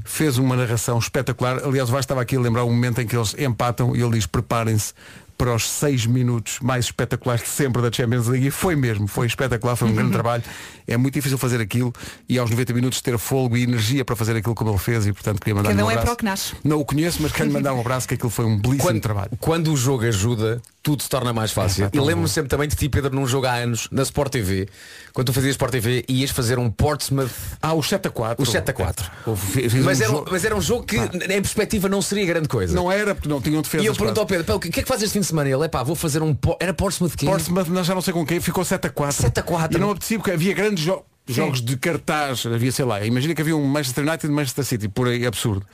[0.06, 1.64] Fez uma narração espetacular.
[1.64, 4.10] Aliás, o Vasco estava aqui a lembrar o momento em que eles empatam e ele
[4.10, 4.92] diz preparem-se
[5.36, 9.26] para os seis minutos mais espetaculares de sempre da Champions League e foi mesmo, foi
[9.26, 10.42] espetacular, foi um grande trabalho.
[10.86, 11.92] É muito difícil fazer aquilo
[12.28, 15.12] e aos 90 minutos ter fogo e energia para fazer aquilo como ele fez e
[15.12, 16.06] portanto queria mandar Cada um um é abraço.
[16.06, 16.54] para o que nasce.
[16.62, 19.00] Não o conheço, mas quero lhe mandar um abraço que aquilo foi um belíssimo Quando,
[19.00, 19.30] trabalho.
[19.40, 21.86] quando o jogo ajuda, tudo se torna mais fácil.
[21.86, 24.30] É, pá, e lembro-me sempre também de ti, Pedro, num jogo há anos, na Sport
[24.30, 24.68] TV,
[25.14, 27.30] quando tu fazias Sport TV ias fazer um Portsmouth.
[27.62, 28.42] Ah, o 7 a 4.
[28.42, 29.10] O 7 a 4.
[29.26, 31.88] Houve- fiz- fiz Mas um era, um, jogo- mas era um jogo que, em perspectiva,
[31.88, 32.74] não seria grande coisa.
[32.74, 33.82] Não era porque não tinham defesa.
[33.82, 35.48] e eu pergunto ao Pedro, "Pá, o que é que fazes este fim de semana?
[35.48, 36.36] Ele, é pá, vou fazer um.
[36.60, 37.24] Era Portsmouth quê?
[37.26, 39.22] Portsmouth, não, já não sei com quem, ficou 7 a 4.
[39.22, 39.78] 7 a 4.
[39.78, 43.40] E não apetecia porque havia grandes jo- jogos de cartaz, havia, sei lá, imagina que
[43.40, 45.64] havia um Manchester United e Manchester City, por aí absurdo.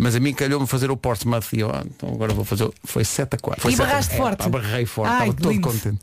[0.00, 2.64] Mas a mim calhou-me fazer o Portsmouth e eu, ah, então agora vou fazer.
[2.64, 3.60] o- Foi 7 a 4.
[3.62, 4.38] Foi E 7 a- barraste É, forte?
[4.38, 5.68] pá, barrei forte, Ai, estava todo lindo.
[5.68, 5.98] contente.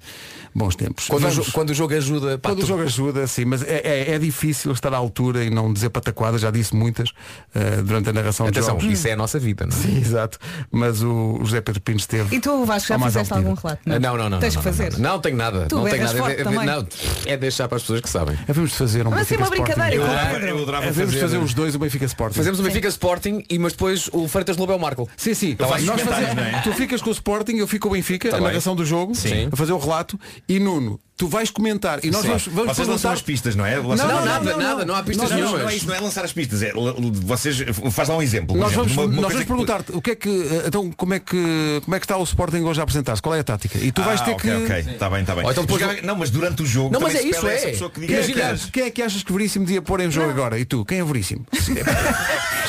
[0.58, 1.08] Bons tempos.
[1.08, 3.44] Quando, o Vamos- jo- quando o jogo ajuda, pá, Quando o tu- jogo ajuda, sim,
[3.44, 7.10] mas é, é- é difícil estar à altura e não dizer pataquadas, já disse muitas
[7.54, 8.86] eh, durante a narração de Atenção, jogos.
[8.98, 9.82] isso é a nossa vida, não é?
[9.82, 10.40] Sim, exato.
[10.72, 12.34] Mas o José Pedro Pinto esteve.
[12.36, 13.82] E tu, Vasco, já fizeste algum relato?
[13.86, 14.40] Ah, Não, não, não.
[14.40, 14.94] Tens não, que não, fazer.
[14.98, 15.66] Não, não tenho nada.
[15.68, 16.18] Tu não tenho nada.
[16.18, 16.66] forte É- é- também.
[16.66, 16.88] não,
[17.26, 18.38] é deixar para as pessoas que sabem.
[18.48, 19.64] Havemos de fazer um Mas Benfica uma Sporting.
[19.74, 19.96] brincadeira.
[19.96, 21.20] Eu o eu de fazer.
[21.20, 22.36] fazer os dois o Benfica Sporting.
[22.38, 25.08] Fazemos o Benfica Sporting e mas depois o Freitas Lobo é o Marco.
[25.18, 25.56] Sim, sim.
[25.60, 26.62] Nós fazemos- é?
[26.64, 28.48] Tu ficas com o Sporting, eu fico com o Benfica, Tá a bem.
[28.50, 29.50] narração do jogo, Sim.
[29.52, 30.20] a fazer o relato,
[30.50, 32.28] e Nuno, tu vais comentar e nós Sim.
[32.28, 33.76] vamos, vamos Vocês perguntar- as pistas, não é?
[33.78, 35.62] Não, Não, não, nada, não, nada, não há pistas Não, não, nenhumas.
[35.64, 37.58] não é isso, não é lançar as pistas, é l- vocês
[37.92, 38.56] faz lá um exemplo.
[38.58, 40.30] Nós por vamos, exemplo, uma- uma nós coisa vamos que- perguntar-te o que é que
[40.30, 43.22] eh, então como é que como é que está o Sporting hoje a apresentar-se?
[43.22, 43.78] Qual é a tática?
[43.80, 45.46] E tu vais Ah, ter ok, que ok, está bem, está bem.
[45.46, 47.54] Ou então depois- Não, mas durante o jogo Não, mas também é se isso, pede
[47.54, 47.72] a essa é.
[47.72, 50.02] pessoa que diga Quem é, que achas, quem é que achas que Veríssimo devia pôr
[50.02, 50.60] em jogo agora?
[50.60, 50.84] E tu?
[50.86, 51.46] Quem é Veríssimo?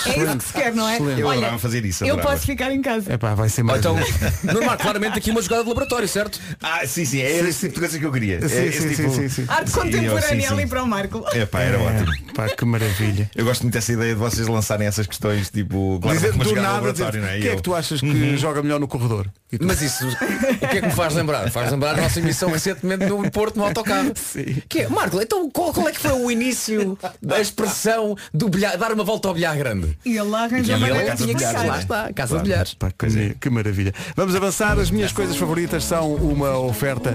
[0.06, 0.98] É isso que se quer, não é?
[0.98, 2.34] Eu Olha, adorava fazer isso, eu adorava.
[2.36, 3.12] posso ficar em casa.
[3.12, 3.80] É pá, vai ser Ou mais.
[3.80, 3.98] então,
[4.44, 6.38] normal, claramente aqui uma jogada de laboratório, certo?
[6.62, 8.35] Ah, sim, sim, é esse tipo de coisa que eu queria.
[8.48, 9.44] Sim, É, esse sim, tipo- sim, sim, sim.
[9.48, 10.46] Arte contemporânea sim, sim.
[10.54, 11.24] ali para o Marco.
[11.32, 12.32] É pá, era É, ótimo.
[12.34, 13.30] Pá, que maravilha.
[13.34, 16.50] Eu gosto muito dessa ideia de vocês lançarem essas questões, tipo, claro, Dizer do nada,
[16.52, 17.38] dizer, laboratório, não é?
[17.40, 18.36] quem é que tu achas que Uhum.
[18.36, 19.26] joga melhor no corredor?
[19.50, 21.50] Tu- Mas isso, o que é que me faz lembrar?
[21.50, 24.12] Faz lembrar a nossa emissão recentemente no Porto, no autocarro.
[24.16, 24.62] Sim.
[24.68, 28.76] Que é, Marco, então qual, qual é que foi o início da expressão do bilhar,
[28.76, 29.96] dar uma volta ao bilhar grande?
[30.04, 31.66] E ele lá arranjou uma maneira casa de bilhares, explicar.
[31.74, 32.36] Lá está, casa Claro.
[32.44, 32.74] de bilhares.
[32.74, 33.94] Pá, que, que maravilha.
[34.16, 34.78] Vamos avançar.
[34.78, 37.14] As minhas coisas favoritas são uma oferta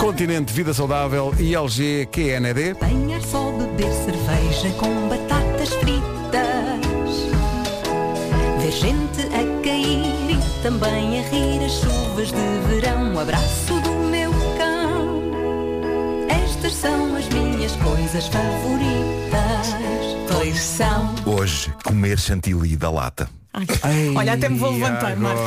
[0.00, 2.74] Continente Vida Saudável e LG QNED.
[2.80, 6.10] Banhar só beber cerveja com batatas fritas.
[8.60, 13.14] Ver gente a cair e também a rir as chuvas de verão.
[13.14, 15.20] O abraço do meu cão.
[16.28, 19.76] Estas são as minhas coisas favoritas.
[20.32, 21.14] Pois são.
[21.26, 23.39] Hoje, comer chantilly da lata.
[24.16, 25.42] Olha, até me vou levantar, Marco.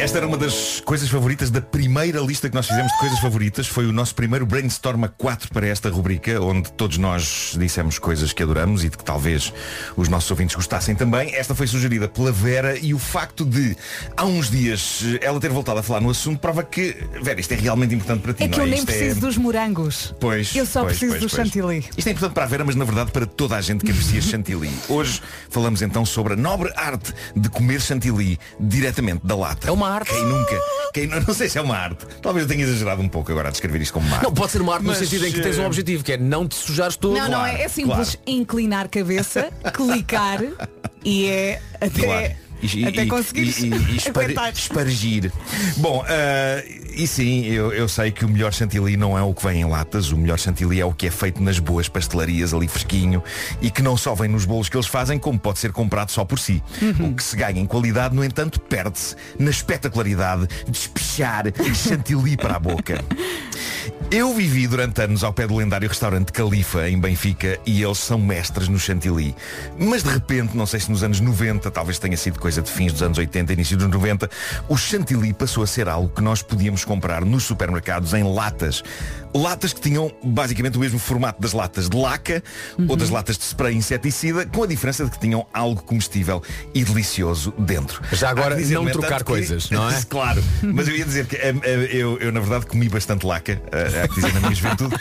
[0.00, 3.66] Esta era uma das coisas favoritas da primeira lista que nós fizemos de coisas favoritas.
[3.66, 8.32] Foi o nosso primeiro brainstorm a 4 para esta rubrica, onde todos nós dissemos coisas
[8.32, 9.52] que adoramos e de que talvez
[9.98, 11.34] os nossos ouvintes gostassem também.
[11.34, 13.76] Esta foi sugerida pela Vera e o facto de,
[14.16, 17.56] há uns dias, ela ter voltado a falar no assunto prova que, Vera, isto é
[17.56, 19.20] realmente importante para ti, É que eu nem Isto preciso é...
[19.20, 20.14] dos morangos.
[20.18, 21.46] Pois, Eu só pois, preciso pois, do pois.
[21.46, 21.84] chantilly.
[21.94, 24.22] Isto é importante para a Vera, mas na verdade para toda a gente que aprecia
[24.22, 24.70] chantilly.
[24.88, 25.20] Hoje
[25.50, 29.68] falamos então sobre a nobre arte de comer chantilly diretamente da lata.
[29.68, 30.10] É uma arte.
[30.10, 30.58] Quem nunca?
[30.92, 32.06] Quem, não sei se é uma arte.
[32.22, 34.24] Talvez eu tenha exagerado um pouco agora a descrever isto como uma arte.
[34.24, 36.12] Não, pode ser uma arte Mas, no sentido em que tens um eh, objetivo, que
[36.12, 37.14] é não te sujares todo.
[37.14, 37.94] Não, não, claro, é, é simples.
[38.16, 38.20] claro.
[38.26, 40.40] Inclinar cabeça, clicar
[41.04, 42.34] e é até, Claro.
[42.62, 44.52] E- até e- e- e- e aguentar.
[44.52, 45.32] espargir.
[45.78, 46.62] Bom, ah,
[47.00, 49.64] e sim, eu, eu sei que o melhor chantilly não é o que vem em
[49.64, 53.24] latas, o melhor chantilly é o que é feito nas boas pastelarias ali fresquinho
[53.62, 56.26] e que não só vem nos bolos que eles fazem, como pode ser comprado só
[56.26, 56.62] por si.
[57.00, 61.44] O que se ganha em qualidade, no entanto, perde-se na espetacularidade de espichar
[61.74, 63.02] chantilly para a boca.
[64.12, 68.18] Eu vivi durante anos ao pé do lendário restaurante Califa, em Benfica, e eles são
[68.18, 69.36] mestres no chantilly.
[69.78, 72.92] Mas de repente, não sei se nos anos 90, talvez tenha sido coisa de fins
[72.92, 74.28] dos anos 80, início dos 90,
[74.68, 78.82] o chantilly passou a ser algo que nós podíamos comprar nos supermercados em latas.
[79.34, 82.42] Latas que tinham basicamente o mesmo formato das latas de laca
[82.88, 86.42] ou das latas de spray inseticida, com a diferença de que tinham algo comestível
[86.74, 88.02] e delicioso dentro.
[88.12, 90.02] Já agora, dizer, não trocar que- coisas, não é?
[90.08, 90.42] claro.
[90.62, 94.02] Mas eu ia dizer que eh, eh, eu, eu, na verdade comi bastante laca, eh,
[94.04, 94.96] há que dizer na minha juventude,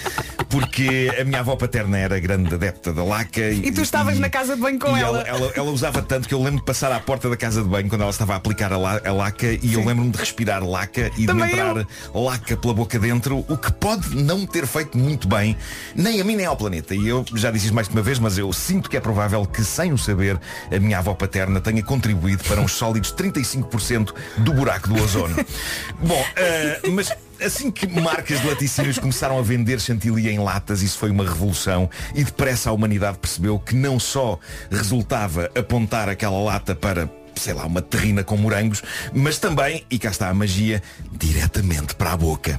[0.50, 3.42] porque a minha avó paterna era grande adepta da laca.
[3.52, 5.22] E tu estavas na casa de banho com e ela.
[5.22, 7.88] ela, ela usava tanto que eu lembro de passar à porta da casa de banho
[7.90, 11.12] quando ela estava a aplicar a, la- a laca e eu lembro-me de respirar laca
[11.18, 15.28] e Também de entrar laca pela boca dentro, o que pode não ter feito muito
[15.28, 15.56] bem,
[15.96, 16.96] nem a mim nem ao planeta.
[16.96, 19.46] E eu já disse isso mais de uma vez, mas eu sinto que é provável
[19.46, 20.40] que, sem o saber,
[20.72, 25.36] a minha avó paterna tenha contribuído para uns sólidos 35% do buraco do ozono.
[26.02, 27.12] Bom, eh, mas
[27.42, 31.90] Assim que marcas de laticínios começaram a vender chantilly em latas, isso foi uma revolução
[32.14, 34.38] e depressa a humanidade percebeu que não só
[34.70, 37.10] resultava apontar aquela lata para
[37.40, 38.84] sei lá, uma terrina com morangos,
[39.14, 40.82] mas também, e cá está a magia,
[41.12, 42.58] diretamente para a boca.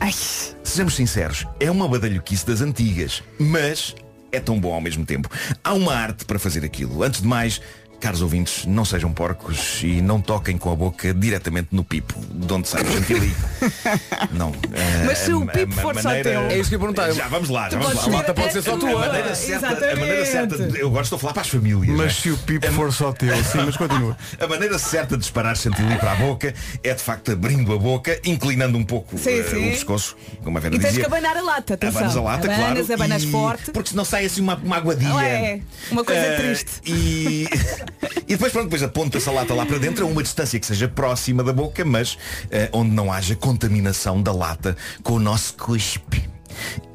[0.64, 3.94] Sejamos sinceros, é uma badalhoquice das antigas, mas
[4.32, 5.28] é tão bom ao mesmo tempo.
[5.62, 7.02] Há uma arte para fazer aquilo.
[7.02, 7.60] Antes de mais,
[8.00, 12.52] caros ouvintes, não sejam porcos e não toquem com a boca diretamente no pipo, de
[12.52, 13.34] onde sai o chantilly.
[14.32, 14.50] não.
[14.72, 16.40] eh, Mas se o a- pipo a for só teu.
[16.42, 17.10] É isso que eu perguntar.
[17.12, 18.12] Já vamos lá, já Tu vamos lá.
[18.14, 18.90] A lata pode ser só tua.
[18.90, 20.30] A maneira certa, a maneira Exatamente.
[20.30, 21.86] certa, de- eu agora estou a falar para as famílias.
[21.88, 22.08] Mas não é?
[22.10, 24.16] se o pipo for só teu, sim, mas continua.
[24.40, 28.18] A maneira certa de disparar chantilly para a boca é de facto abrindo a boca,
[28.24, 29.68] inclinando um pouco Sim, eh, sim.
[29.68, 31.00] o pescoço, como a Vera E tens dizia.
[31.04, 31.98] que abanar a lata, atenção.
[32.00, 32.92] Abanas a lata, abanas, claro.
[32.94, 33.70] abanas e- forte.
[33.72, 35.14] Porque senão sai assim uma, uma aguadilha.
[35.14, 36.70] Ah, é, uma coisa Eh, triste.
[36.86, 37.46] E,
[38.26, 40.88] e depois pronto, depois aponta-se a lata lá para dentro a uma distância que seja
[40.88, 42.16] próxima da boca, mas
[42.50, 46.28] eh, onde não haja contaminação da lata com o nosso cuspe.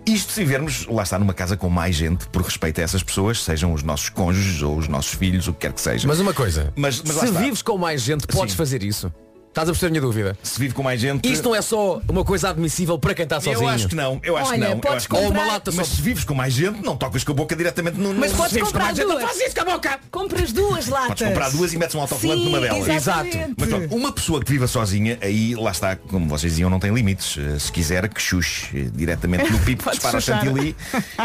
[0.05, 3.43] Isto se vermos, lá está numa casa com mais gente, por respeito a essas pessoas,
[3.43, 6.07] sejam os nossos cônjuges ou os nossos filhos, o que quer que seja.
[6.07, 7.39] Mas uma coisa, Mas- mas lá se está.
[7.39, 8.57] vives com mais gente, podes Sim.
[8.57, 9.11] fazer isso.
[9.55, 10.37] Estás a perceber a minha dúvida?
[10.43, 11.31] Se vive com mais gente.
[11.31, 13.63] Isto não é só uma coisa admissível para quem está sozinho.
[13.63, 14.79] Eu acho que não, eu acho Olha, que não.
[14.81, 17.23] podes acho comprar- Ou uma lata só- Mas se vives com mais gente, não tocas
[17.23, 18.13] com a boca diretamente no.
[18.15, 19.21] Mas podes comprar mais gente, duas.
[19.21, 19.99] não fazes isso com a boca!
[20.11, 21.07] Compras duas latas.
[21.07, 22.85] Podes comprar duas e metes um autocolante numa delas.
[22.89, 23.53] exatamente.
[23.57, 26.93] Mas pronto, uma pessoa que viva sozinha, aí lá está, como vocês diziam, não tem
[26.93, 27.37] limites.
[27.37, 30.75] Eh, Se quiser, que xuxe eh, diretamente no pipo, dispara chantilly.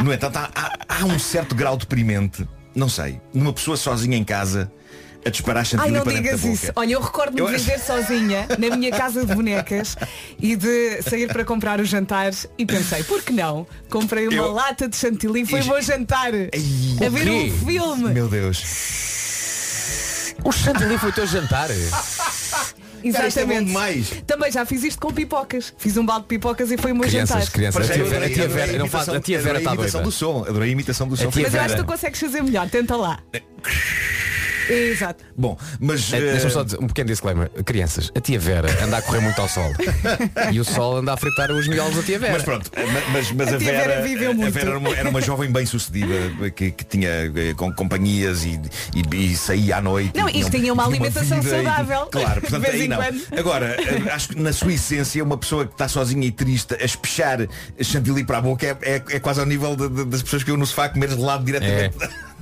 [0.04, 4.22] No entanto, há, há- há um certo grau deprimente, não sei, numa pessoa sozinha em
[4.22, 4.70] casa
[5.24, 6.62] a disparar Ai, chantilly não para dentro digas da boca.
[6.64, 6.72] isso.
[6.76, 9.96] Olha, eu recordo-me Eu de viver sozinha na minha casa de bonecas
[10.40, 13.66] e de sair para comprar o jantar e pensei, por que não?
[13.90, 16.32] Comprei uma Eu- lata de chantilly, foi E- bom jantar.
[16.32, 18.14] Ai, a ver um filme.
[18.14, 18.62] Meu Deus.
[20.42, 21.68] O chantilly foi o teu jantar.
[23.02, 23.60] Exatamente.
[23.60, 24.10] bom demais.
[24.26, 25.72] Também já fiz isto com pipocas.
[25.78, 27.52] Fiz um balde de pipocas e foi o meu Crianças, jantar.
[27.52, 27.74] crianças.
[27.74, 29.38] Para A já, tia Vera, a adorei- tia adorei Vera, a não faz- a tia
[29.38, 30.44] Vera adorei está a imitação do som.
[30.46, 31.30] Adorei a imitação do som.
[31.34, 32.68] Mas eu acho que tu consegues fazer melhor.
[32.68, 33.18] Tenta lá.
[34.72, 35.24] Exato.
[35.36, 36.12] Bom, mas...
[36.12, 37.48] É, eh, Deixa-me só dizer um pequeno disclaimer.
[37.64, 39.72] Crianças, a tia Vera anda a correr muito ao sol.
[40.52, 42.32] e o sol anda a fritar os miolos da tia Vera.
[42.34, 44.52] Mas pronto, eh, ma- mas, mas a, A tia Vera, Vera viveu a muito.
[44.52, 46.14] Vera era, uma, era uma jovem bem sucedida
[46.54, 48.60] que, que tinha eh, com companhias e,
[48.94, 50.16] e, e saía à noite.
[50.18, 52.06] Não, e isto tinha uma alimentação e- saudável.
[52.06, 52.96] claro, portanto aí não.
[52.96, 53.20] quando.
[53.38, 56.84] Agora, eh, acho que na sua essência uma pessoa que está sozinha e triste a
[56.84, 57.38] espechar
[57.80, 60.50] chantilly para a boca é, é, é quase ao nível de- de- das pessoas que
[60.50, 61.96] eu no sofá a comer gelado diretamente.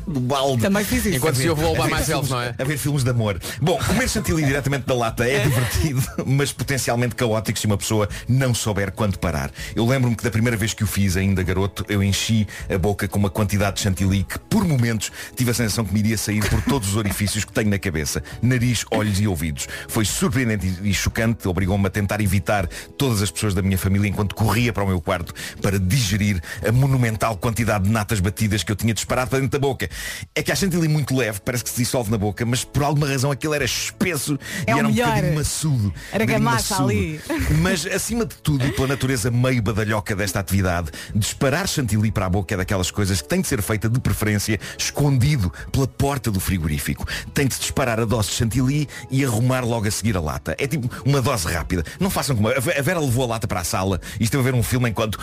[0.08, 0.62] Do balde.
[0.62, 1.16] Também fiz isso.
[1.16, 2.54] Enquanto se ouve o All by A ver Myself, não é?
[2.58, 3.40] A ver filmes de amor.
[3.60, 8.52] Bom, comer chantilly diretamente da lata é divertido, mas potencialmente caótico se uma pessoa não
[8.52, 9.50] souber quando parar.
[9.74, 13.06] Eu lembro-me que da primeira vez que o fiz, ainda garoto, eu enchi a boca
[13.06, 16.44] com uma quantidade de chantilly que, por momentos, tive a sensação que me iria sair
[16.48, 18.22] por todos os orifícios que tenho na cabeça.
[18.42, 19.68] Nariz, olhos e ouvidos.
[19.88, 24.08] Foi surpreendente e e chocante, obrigou-me a tentar evitar todas as pessoas da minha família
[24.08, 28.72] enquanto corria para o meu quarto para digerir a monumental quantidade de natas batidas que
[28.72, 29.88] eu tinha disparado para dentro da boca.
[30.34, 33.06] É que há chantilly muito leve, parece que se dissolve na boca, mas por alguma
[33.08, 35.08] razão aquilo era espesso É e era um melhor.
[35.08, 35.94] bocadinho maçudo.
[36.12, 36.82] Era Um maçudo.
[36.90, 37.20] ali.
[37.62, 42.28] Mas acima de tudo, e pela natureza meio badalhoca desta atividade, disparar chantilly para a
[42.28, 46.40] boca é daquelas coisas que tem de ser feita de preferência escondido pela porta do
[46.40, 47.06] frigorífico.
[47.34, 50.54] Tem de se disparar a dose de chantilly e arrumar logo a seguir a lata.
[50.58, 51.84] É tipo uma dose rápida.
[51.98, 54.54] Não façam como a Vera levou a lata para a sala e esteve a ver
[54.54, 55.18] um filme enquanto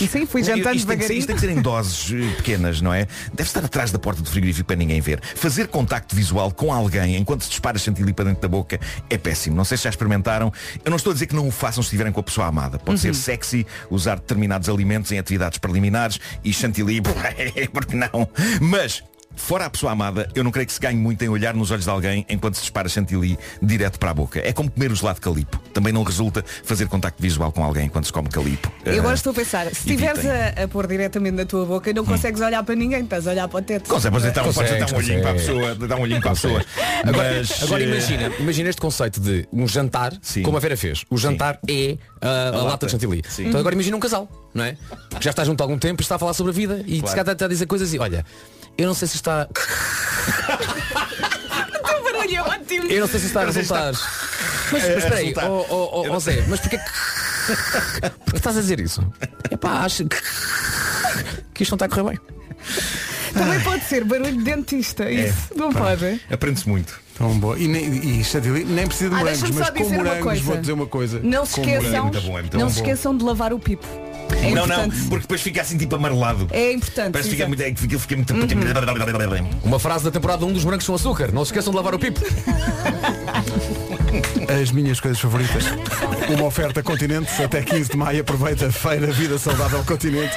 [0.00, 1.18] E sim, fui jantando isto tem, que ser, devagarinho.
[1.18, 3.06] isto tem que ser em doses eh, pequenas, não é?
[3.34, 5.20] Deve estar atrás da porta do frigorífico para ninguém ver.
[5.22, 8.80] Fazer contacto visual com alguém enquanto se dispara chantilly para dentro da boca
[9.10, 9.54] é péssimo.
[9.54, 10.50] Não sei se já experimentaram.
[10.82, 12.78] Eu não estou a dizer que não o façam se estiverem com a pessoa amada.
[12.78, 17.02] Pode ser sexy usar determinados alimentos em atividades preliminares e chantilly,
[17.72, 18.26] porque não?
[18.60, 19.02] Mas
[19.36, 21.84] Fora a pessoa amada, eu não creio que se ganhe muito em olhar nos olhos
[21.84, 24.40] de alguém enquanto se dispara chantilly direto para a boca.
[24.44, 25.56] É como comer o gelado de calipo.
[25.72, 28.70] Também não resulta fazer contacto visual com alguém enquanto se come calipo.
[28.84, 31.92] Eu agora Ah, estou a pensar, se estiveres a, a pôr diretamente na tua boca,
[31.92, 33.88] não consegues olhar para ninguém, estás a olhar para o teto.
[33.88, 36.20] Consegue, podes dar um, podes Consegue, dar um olhinho para a pessoa, dar um olhinho
[36.20, 36.64] para a pessoa.
[37.06, 40.42] Agora, Mas, agora eh, imagina, imagina este conceito de um jantar, Sim.
[40.42, 41.04] como a Vera fez.
[41.08, 42.64] O jantar é ah, a, lata.
[42.64, 42.86] lata.
[42.86, 43.22] de chantilly.
[43.28, 43.46] Sim.
[43.48, 44.76] Então agora imagina um casal, não é?
[45.18, 46.98] Que já está junto há algum tempo e está a falar sobre a vida e
[46.98, 47.08] Claro.
[47.08, 48.24] se calhar está a dizer coisas e olha,
[48.82, 49.46] eu não sei se está.
[49.50, 49.52] O
[51.86, 52.86] teu barulho é ótimo.
[52.88, 53.92] Eu não sei se está a resultar.
[53.92, 54.02] Mas,
[54.84, 55.50] a mas espera aí, resultar.
[55.50, 56.84] oh, oh, oh, oh, Zé, mas porquê que.
[58.24, 59.02] Porquê estás a dizer isso?
[59.50, 60.16] Epá, acho que.
[61.54, 62.18] que isto não está a correr bem.
[63.32, 65.10] Também pode ser barulho de dentista.
[65.10, 66.20] Isso não pode.
[66.30, 67.00] Aprende-se muito.
[67.16, 67.58] Tão boa.
[67.58, 70.22] E, nem, e chantilly nem precisa de Ah, morangos, deixa-me mas com dizer uma morangos
[70.24, 70.42] coisa.
[70.42, 71.20] vou dizer uma coisa.
[71.22, 72.12] Não se Com esqueçam, morangos.
[72.12, 72.72] muito bom, é muito não bom.
[72.72, 73.86] se esqueçam de lavar o pipo.
[74.42, 76.48] É não, não, porque depois fica assim tipo amarelado.
[76.50, 77.12] É importante.
[77.12, 77.62] Parece que fica muito.
[77.62, 78.34] é que fica, fica muito.
[79.64, 81.32] Uma frase da temporada 1 dos brancos com açúcar.
[81.32, 82.20] Não se esqueçam de lavar o pipo.
[84.60, 85.64] As minhas coisas favoritas.
[86.28, 88.20] Uma oferta Continente até 15 de maio.
[88.20, 90.34] Aproveita a feira Vida Saudável Continente.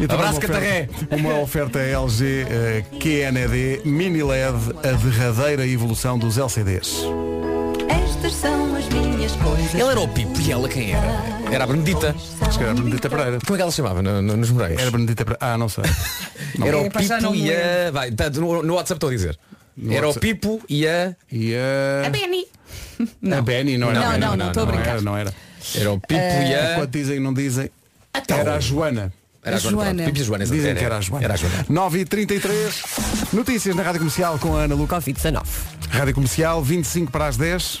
[0.00, 0.88] E também Abraço, uma Catarré.
[0.90, 7.02] oferta, uma oferta LG eh, QNED Mini LED, a derradeira evolução dos LCDs.
[9.72, 11.06] Ele era o Pipo e ela quem era?
[11.50, 12.14] Era a Benedita.
[12.40, 13.38] Acho que era a Benedita Pereira.
[13.40, 14.78] Como é que ela se chamava no- no- nos Moreiros?
[14.78, 15.38] Era a Benedita Pereira.
[15.44, 15.84] Ah, não sei.
[16.58, 16.66] Não.
[16.68, 17.90] Era o Pipo não e a.
[17.90, 19.38] Vai, tá, no, no WhatsApp estou a dizer.
[19.90, 20.18] era WhatsApp.
[20.18, 21.16] o Pipo e a.
[21.30, 22.10] E A a...
[22.10, 22.46] Benny.
[23.36, 24.00] A Benny não era.
[24.00, 24.90] Não, a Benny, não, não, estou a não brincar.
[24.92, 25.34] era, não era.
[25.74, 26.72] Era o Pipo e a.
[26.74, 27.70] Enquanto dizem não dizem.
[28.28, 29.12] Era a Joana.
[29.44, 29.76] Era a Joana.
[30.04, 30.10] Joana.
[30.14, 30.46] e Joana.
[30.46, 31.24] Dizem que era a Joana.
[31.24, 31.64] Era a Joana.
[31.70, 33.32] 9h33.
[33.32, 34.96] Notícias na Rádio Comercial com a Ana Luca.
[34.98, 35.42] Covid-19.
[35.90, 37.80] Rádio Comercial, 25 para as 10.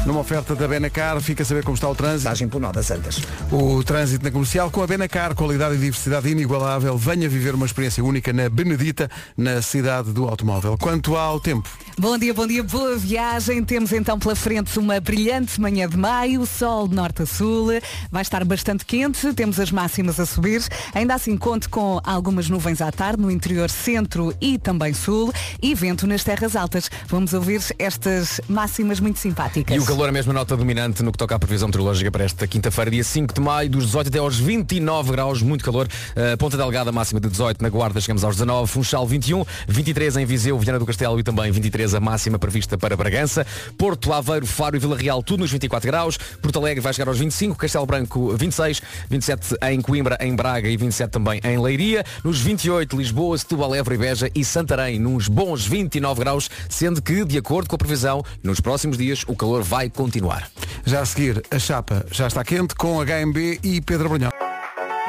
[0.05, 2.23] Numa oferta da Benacar, fica a saber como está o trânsito.
[2.23, 3.21] Passagem por Nó das Antas.
[3.51, 6.97] O trânsito na comercial com a Benacar, qualidade e diversidade inigualável.
[6.97, 10.75] Venha viver uma experiência única na Benedita, na cidade do automóvel.
[10.75, 11.69] Quanto ao tempo,
[12.01, 13.63] Bom dia, bom dia, boa viagem.
[13.63, 17.67] Temos então pela frente uma brilhante manhã de maio, sol de norte a sul,
[18.09, 20.63] vai estar bastante quente, temos as máximas a subir.
[20.95, 25.31] Ainda assim conte com algumas nuvens à tarde no interior centro e também sul
[25.61, 26.89] e vento nas terras altas.
[27.07, 29.77] Vamos ouvir estas máximas muito simpáticas.
[29.91, 32.89] E calor é a nota dominante no que toca à previsão meteorológica para esta quinta-feira,
[32.89, 35.85] dia 5 de maio, dos 18 até aos 29 graus, muito calor.
[36.11, 40.25] Uh, Ponta Delgada, máxima de 18, na Guarda chegamos aos 19, Funchal 21, 23 em
[40.25, 43.45] Viseu, Viana do Castelo e também 23 a máxima prevista para Bragança.
[43.77, 46.17] Porto, Aveiro, Faro e Vila Real, tudo nos 24 graus.
[46.41, 50.77] Porto Alegre vai chegar aos 25, Castelo Branco 26, 27 em Coimbra, em Braga e
[50.77, 52.05] 27 também em Leiria.
[52.23, 57.25] Nos 28, Lisboa, Setúbal, Évora e Beja e Santarém, nos bons 29 graus, sendo que,
[57.25, 60.49] de acordo com a previsão, nos próximos dias o calor vai continuar.
[60.85, 64.31] já a seguir, a chapa já está quente com HMB e Pedro Brunhão.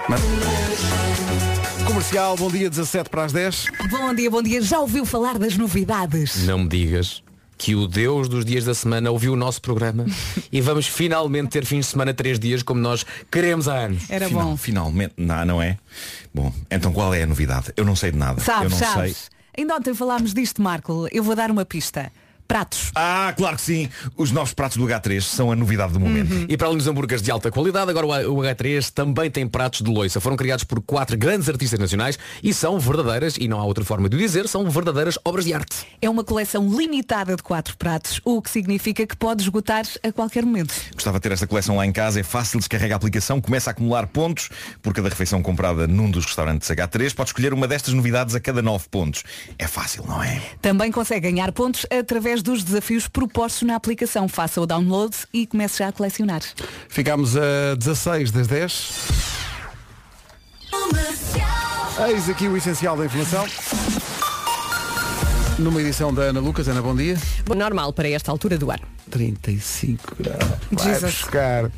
[0.08, 0.20] Mas-
[1.86, 3.66] Comercial, bom dia, 17 para as 10.
[3.90, 4.60] Bom dia, bom dia.
[4.62, 6.44] Já ouviu falar das novidades?
[6.44, 7.22] Não me digas
[7.58, 10.06] que o Deus dos dias da semana ouviu o nosso programa
[10.50, 14.04] e vamos finalmente ter fins de semana três dias como nós queremos há anos.
[14.10, 14.56] Era Final- bom.
[14.56, 15.78] Finalmente, não, não é?
[16.34, 17.72] Bom, então qual é a novidade?
[17.76, 18.40] Eu não sei de nada.
[18.40, 19.16] eu Sabes, não sabes.
[19.16, 19.28] sei.
[19.58, 21.06] Ainda ontem falámos disto, Marco.
[21.12, 22.10] Eu vou dar uma pista.
[22.52, 22.92] Pratos.
[22.94, 23.88] Ah, claro que sim.
[24.14, 26.34] Os novos pratos do H3 são a novidade do momento.
[26.34, 26.44] Uhum.
[26.46, 29.90] E para além dos hambúrgueres de alta qualidade, agora o H3 também tem pratos de
[29.90, 30.20] loiça.
[30.20, 34.06] Foram criados por quatro grandes artistas nacionais e são verdadeiras, e não há outra forma
[34.06, 35.86] de o dizer, são verdadeiras obras de arte.
[36.02, 40.44] É uma coleção limitada de quatro pratos, o que significa que pode esgotar a qualquer
[40.44, 40.74] momento.
[40.92, 43.72] Gostava de ter esta coleção lá em casa, é fácil, descarrega a aplicação, começa a
[43.72, 44.50] acumular pontos
[44.82, 47.14] por cada refeição comprada num dos restaurantes H3.
[47.14, 49.24] Pode escolher uma destas novidades a cada nove pontos.
[49.58, 50.38] É fácil, não é?
[50.60, 54.28] Também consegue ganhar pontos através dos desafios propostos na aplicação.
[54.28, 56.42] Faça o download e comece já a colecionar.
[56.88, 58.92] Ficámos a 16 das 10.
[62.08, 63.46] Eis aqui o essencial da informação.
[65.58, 66.66] Numa edição da Ana Lucas.
[66.66, 67.16] Ana, bom dia.
[67.54, 68.82] Normal para esta altura do ano.
[69.10, 70.38] 35 graus.
[70.72, 71.12] Vai Jesus.
[71.14, 71.70] buscar.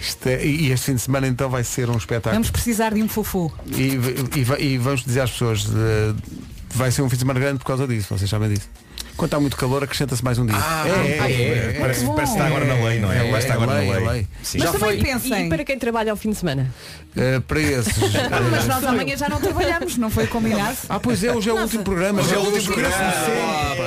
[0.00, 2.32] Isto é- e este fim de semana então vai ser um espetáculo.
[2.34, 3.52] Vamos precisar de um fofo.
[3.66, 3.98] E,
[4.38, 6.14] e e vamos dizer às pessoas, eh,
[6.70, 8.68] vai ser um fim de semana grande por causa disso, vocês sabem disso.
[9.18, 10.54] Quando está muito calor, acrescenta-se mais um dia.
[10.56, 11.76] Ah, é.
[11.80, 13.28] Parece, parece que está agora na lei, não é?
[13.28, 14.08] É, está agora lei, na é lei.
[14.08, 14.26] lei.
[14.44, 14.58] Sim.
[14.58, 15.12] Mas Já também foi.
[15.12, 15.46] pensem.
[15.46, 16.72] E para quem trabalha ao fim de semana?
[17.16, 17.98] Eh, para esses.
[17.98, 20.76] Mas eh, nós amanhã já não trabalhamos, não foi combinado?
[20.88, 22.20] Ah, pois é, hoje é o último programa.
[22.20, 22.96] Hoje é o Já último programa.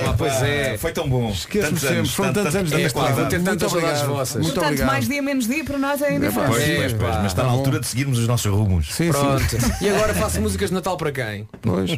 [0.09, 0.77] Ah, pois é.
[0.77, 1.29] Foi tão bom.
[1.32, 2.09] Esqueço-me sempre.
[2.09, 2.89] Foram tantos anos vida.
[2.89, 4.07] vou ter Muito obrigado.
[4.09, 4.88] Muito Portanto, obrigado.
[4.88, 6.51] mais dia menos dia para nós é indiferente.
[6.51, 8.93] Pois, É, pois, mas está na altura de seguirmos os nossos rumos.
[8.93, 9.43] Sim, Pronto.
[9.49, 9.57] sim.
[9.82, 11.47] E agora faço músicas de Natal para quem?
[11.61, 11.97] Pois,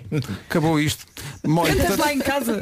[0.49, 1.03] acabou isto.
[1.43, 2.61] Cantas lá em casa.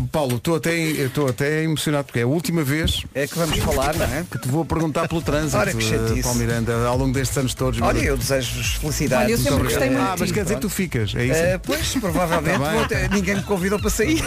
[0.00, 3.94] Paulo, estou até, estou até emocionado porque é a última vez É que vamos falar,
[3.96, 4.24] não é?
[4.30, 6.20] que te vou perguntar pelo trânsito, Ora, que chatice.
[6.20, 7.80] eh, Paulo Miranda, ao longo destes anos todos.
[7.80, 9.24] Olha, meu eu desejo-vos felicidades.
[9.26, 11.34] Olha, eu sempre gostei muito Ah, mas quer dizer que tu ficas, é isso?
[11.34, 12.58] Eh, pois, provavelmente.
[12.58, 12.78] Tá bem.
[12.78, 14.22] vou ter- ninguém me convidou para sair.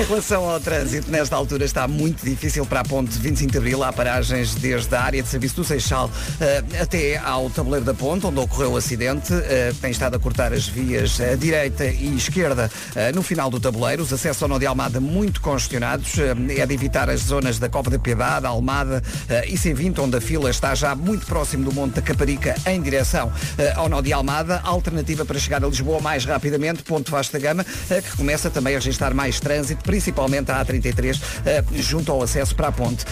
[0.00, 3.82] Em relação ao trânsito, nesta altura está muito difícil para a ponte 25 de Abril.
[3.82, 6.10] Há paragens desde a área de serviço do Seixal
[6.40, 9.32] eh, até ao tabuleiro da ponte, onde ocorreu o acidente.
[9.32, 13.58] Eh, tem estado a cortar as vias à direita e esquerda eh, no final do
[13.58, 14.02] tabuleiro.
[14.02, 16.18] Os acessos ao Nó de Almada muito congestionados.
[16.18, 20.16] Eh, é de evitar as zonas da Copa da Piedade, Almada eh, e C20, onde
[20.16, 23.32] a fila está já muito próximo do Monte da Caparica em direção
[23.76, 24.60] ao Nó de Almada.
[24.64, 29.14] Alternativa para chegar a Lisboa mais rapidamente, ponto Vasta Gama, que começa também a registrar
[29.14, 33.04] mais trânsito, principalmente a A33, eh, junto ao acesso para a ponte.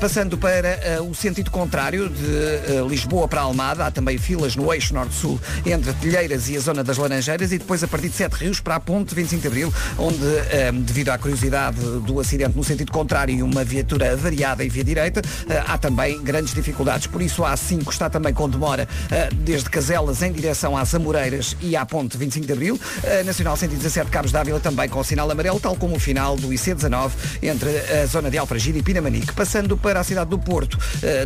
[0.00, 5.40] Passando para o sentido contrário, de Lisboa para Almada, há também filas no eixo norte-sul
[5.64, 8.76] entre Telheiras e a zona das Laranjeiras e depois a partir de Sete Rios para
[8.76, 13.34] a ponte 25 de Abril, onde, eh, devido à curiosidade do acidente no sentido contrário
[13.34, 17.06] e uma viatura variada em via direita, eh, há também grandes dificuldades.
[17.06, 21.56] Por isso a A5 está também com demora eh, desde Caselas em direção às Amoreiras
[21.60, 22.80] e à ponte 25 de Abril.
[23.20, 27.10] A Nacional 117 Cabos d'Ávila também com sinal amarelo, tal como o final do IC19
[27.42, 29.32] entre a zona de Alfragide e Pinamanique.
[29.32, 30.78] Passando para a cidade do Porto,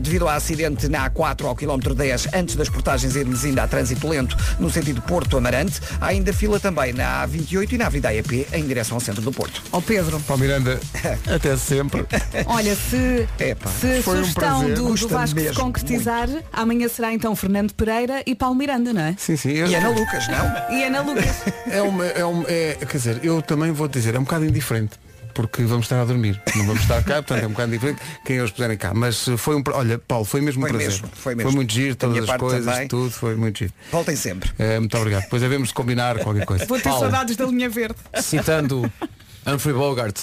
[0.02, 4.08] devido ao acidente na A4 ao quilómetro 10, antes das portagens irmos ainda há trânsito
[4.08, 9.00] lento no sentido Porto-Amarante, ainda também na A28 e na Avenida AEP em direção ao
[9.00, 9.60] centro do Porto.
[9.72, 10.78] Ó Pedro, Paulo Miranda,
[11.26, 12.06] até sempre.
[12.46, 14.74] olha, se, Epá, se a foi um sugestão prazer.
[14.76, 19.14] do, do Vasco se concretizar, amanhã será então Fernando Pereira e Paulo Miranda, não é?
[19.18, 19.50] Sim, sim.
[19.52, 20.76] eu- E Ana Lucas, não?
[20.76, 21.36] E Ana Lucas.
[21.70, 24.92] É uma, é uma, é, quer dizer, eu também vou dizer, é um bocado indiferente.
[25.38, 28.38] Porque vamos estar a dormir, não vamos estar cá, portanto é um bocado diferente quem
[28.38, 28.92] eles puserem cá.
[28.92, 30.88] Mas eh, foi um, olha, Paulo, foi mesmo um Foi prazer.
[30.90, 31.52] mesmo, foi mesmo.
[31.52, 32.88] muito giro, Da todas as coisas, também.
[32.88, 33.72] tudo, foi muito giro.
[33.92, 34.50] Voltem sempre.
[34.58, 35.22] Eh, muito obrigado.
[35.22, 36.66] Depois devemos de combinar qualquer coisa.
[36.66, 37.02] Vou ter Paulo.
[37.02, 37.94] saudades da linha verde.
[38.20, 38.92] Citando
[39.46, 40.22] Humphrey Bogart,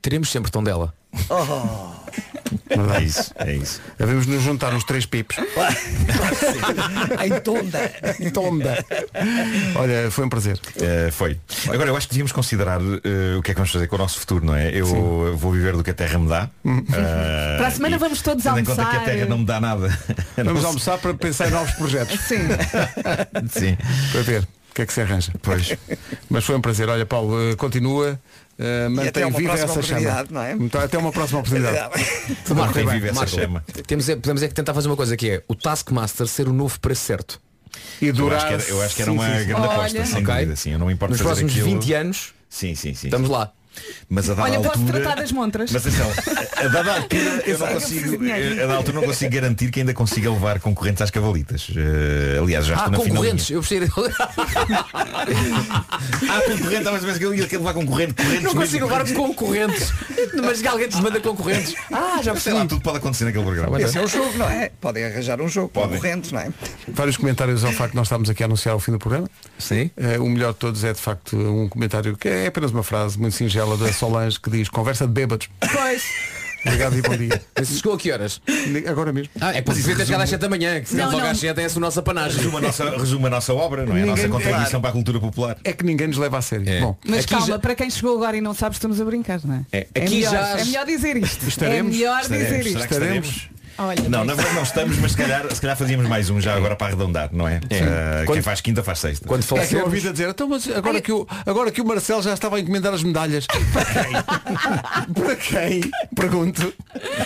[0.00, 0.94] teremos sempre tom dela.
[2.96, 3.80] É isso, é isso.
[3.98, 5.36] Devemos nos juntar uns três pipos.
[7.24, 7.92] em Tonda.
[8.32, 8.84] Tonda.
[9.76, 10.58] Olha, foi um prazer.
[10.80, 11.38] Eh, foi.
[11.70, 13.98] Agora eu acho que devíamos considerar eh, o que é que vamos fazer com o
[13.98, 14.70] nosso futuro, não é?
[14.70, 16.48] Eu vou viver do que a terra me dá.
[16.64, 19.04] Eh, Para a semana vamos todos tendo em conta que a almoçar.
[19.04, 19.98] terra não me dá nada.
[20.36, 22.18] Vamos almoçar para pensar em novos projetos.
[22.20, 22.38] Sim.
[23.50, 23.76] Sim.
[24.12, 25.32] Para ver o que é que se arranja.
[25.42, 25.76] Pois.
[26.30, 26.88] Mas foi um prazer.
[26.88, 28.18] Olha, Paulo, eh, continua.
[28.58, 30.26] até mantém viva essa chama.
[30.30, 30.52] não é?
[30.52, 31.78] Então, até uma próxima oportunidade.
[32.44, 32.94] Tudo a Marco, correr bem.
[32.94, 33.64] vive essa chama.
[33.86, 36.52] Temos é, podemos é que tentar fazer uma coisa que é o Taskmaster ser o
[36.52, 37.40] novo preço certo.
[38.00, 38.38] E Eu durar.
[38.38, 39.46] acho que era, eu acho que era sim, uma sim, sim.
[39.46, 39.70] grande Olha.
[39.72, 40.34] aposta, sem Ok.
[40.34, 40.56] dúvida.
[40.56, 41.80] Sim, eu não me importo Nos fazer próximos aquilo.
[41.80, 43.06] 20 anos Sim, sim, sim.
[43.08, 43.52] estamos lá.
[44.08, 45.00] Mas a dada Olha, posso altura.
[45.00, 45.70] tratar das montras.
[45.72, 46.10] Mas atenção,
[46.56, 50.30] a, dada altura eu não consigo, a dada altura não consigo garantir que ainda consiga
[50.30, 51.68] levar concorrentes às cavalitas.
[51.74, 53.50] Eh, aliás, já Ah, estou na concorrentes.
[53.50, 53.80] Eu gostei.
[56.28, 59.16] Ah, concorrente, mas parece que eu ia querer levar concorrente, correntes Não consigo levar correntes.
[59.16, 59.92] concorrentes.
[60.42, 61.74] Mas alguém te manda concorrentes.
[61.92, 63.80] Ah, já Sei lá, tudo pode acontecer naquele programa.
[63.80, 64.70] Esse é o jogo, não é?
[64.80, 66.48] Podem arranjar um jogo concorrente, não é?
[66.88, 69.28] Vários comentários ao facto de nós estamos aqui a anunciar o fim do programa.
[69.58, 69.90] Sim.
[70.20, 73.34] o melhor de todos é de facto um comentário que é apenas uma frase muito
[73.36, 75.48] singela da Solange que diz conversa de bêbados.
[75.60, 76.02] Pois.
[76.64, 77.42] Obrigado e bom dia.
[77.58, 78.40] Mas chegou a que horas?
[78.88, 79.32] Agora mesmo.
[79.40, 81.26] Ah, é para devia ter chegado às 7 da manhã, que se Não, não, logo
[81.26, 82.36] às 7 é essa a nossa panagem.
[82.38, 84.02] Resume a nossa, resume a nossa obra, não é?
[84.02, 84.80] A nossa Ninguém- contribuição Claro.
[84.80, 85.56] para a cultura popular.
[85.64, 86.80] É que ninguém nos leva a sério.
[86.80, 89.56] Bom, Mas calma, já- para quem chegou agora e não sabe, estamos a brincar, não
[89.56, 89.64] é?
[89.72, 91.48] É, É aqui melhor, já- é melhor dizer isto.
[91.48, 91.92] Estaremos?
[91.94, 92.48] é melhor Estaremos.
[92.48, 92.78] dizer isto.
[92.88, 93.48] que estaremos?
[93.78, 96.54] Olha, Não, na verdade não estamos, mas se calhar, se calhar fazíamos mais um já
[96.54, 97.60] agora para arredondar, não é?
[97.70, 99.26] Eh, quem faz quinta faz sexta.
[99.26, 101.86] Quando É que eu ouvi a dizer, então, mas agora que, o, agora que o
[101.86, 103.46] Marcelo já estava a encomendar as medalhas.
[103.72, 104.12] Para quem?
[105.14, 105.80] Para quem?
[106.14, 106.72] Pergunto.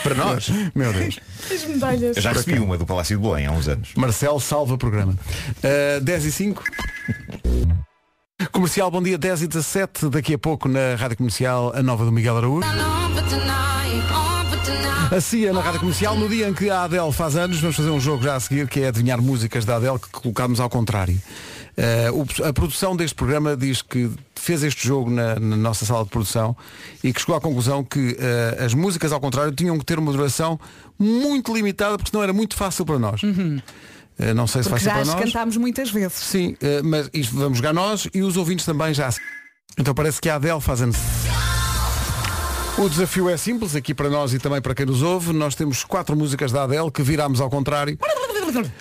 [0.03, 0.49] Para nós.
[0.75, 1.19] Meu Deus.
[1.53, 2.17] As medalhas.
[2.17, 3.91] Eu já recebi uma do Palácio de Belém há uns anos.
[3.97, 5.15] Marcelo salva programa.
[5.59, 6.65] Uh, 10 e 5.
[8.53, 10.09] Comercial, bom dia, 10 e 17.
[10.11, 12.67] Daqui a pouco na Rádio Comercial, a nova do Miguel Araújo.
[15.11, 17.91] A CIA na Rádio Comercial, no dia em que a Adele faz anos, vamos fazer
[17.91, 21.21] um jogo já a seguir, que é adivinhar músicas da Adele que colocámos ao contrário.
[22.13, 26.11] O- a produção deste programa diz que fez este jogo na, na nossa sala de
[26.11, 26.57] produção
[27.05, 30.11] e que chegou à conclusão que eh, as músicas ao contrário tinham que ter uma
[30.11, 30.59] duração
[30.99, 33.21] muito limitada, porque senão era muito fácil para nós.
[34.19, 35.25] Eh, não sei se vai Porque já para nós.
[35.25, 36.15] cantámos muitas vezes.
[36.19, 39.11] Sim, mas isto vamos jogar nós e os ouvintes também já.
[39.79, 40.97] Então parece que a Adele faz anos.
[42.79, 45.33] O desafio é simples, aqui para nós e também para quem nos ouve.
[45.33, 47.99] Nós temos quatro músicas da Adele que virámos ao contrário.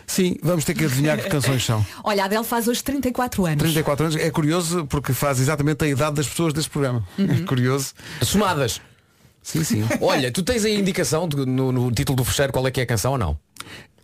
[0.05, 1.85] Sim, vamos ter que adivinhar que canções são.
[2.03, 3.61] Olha, a Adele faz hoje 34 anos.
[3.61, 4.17] 34 anos.
[4.17, 7.05] É curioso porque faz exatamente a idade das pessoas deste programa.
[7.17, 7.93] É curioso.
[8.21, 8.81] Somadas.
[9.41, 9.85] Sim, sim.
[10.01, 12.83] Olha, tu tens a indicação de- no, no título do fecheiro qual é que é
[12.83, 13.37] a canção ou não?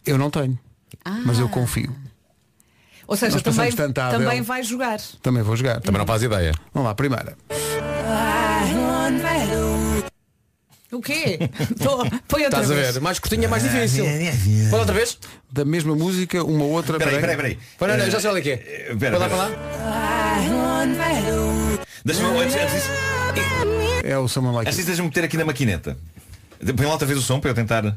[0.05, 0.57] Eu não tenho.
[1.25, 1.93] Mas eu confio.
[3.07, 4.99] Ou seja, Nós também, também vai jogar.
[5.21, 5.81] Também vou jogar.
[5.81, 6.53] Também não faz ideia.
[6.73, 7.35] Vamos lá, primeira.
[10.91, 11.39] O quê?
[11.81, 11.97] Tô-
[12.27, 12.93] Põe outra Estás a vez.
[12.95, 12.99] ver?
[13.01, 14.05] Mais curtinha, mais difícil.
[14.69, 15.17] Fala outra vez?
[15.51, 16.97] Da mesma música, uma outra.
[16.97, 17.59] Peraí, peraí, peraí.
[17.79, 18.87] Para, não, já sei onde é que é.
[18.91, 19.49] eh, Pera, Vai lá, pera.
[19.49, 21.79] vai lá.
[22.03, 22.89] Deixa-me antes, antes disso,
[24.03, 24.81] É o Someone Like antes You.
[24.81, 25.97] disso, deixa-me meter aqui na maquineta.
[26.75, 27.85] Põe lá outra vez o som para eu tentar.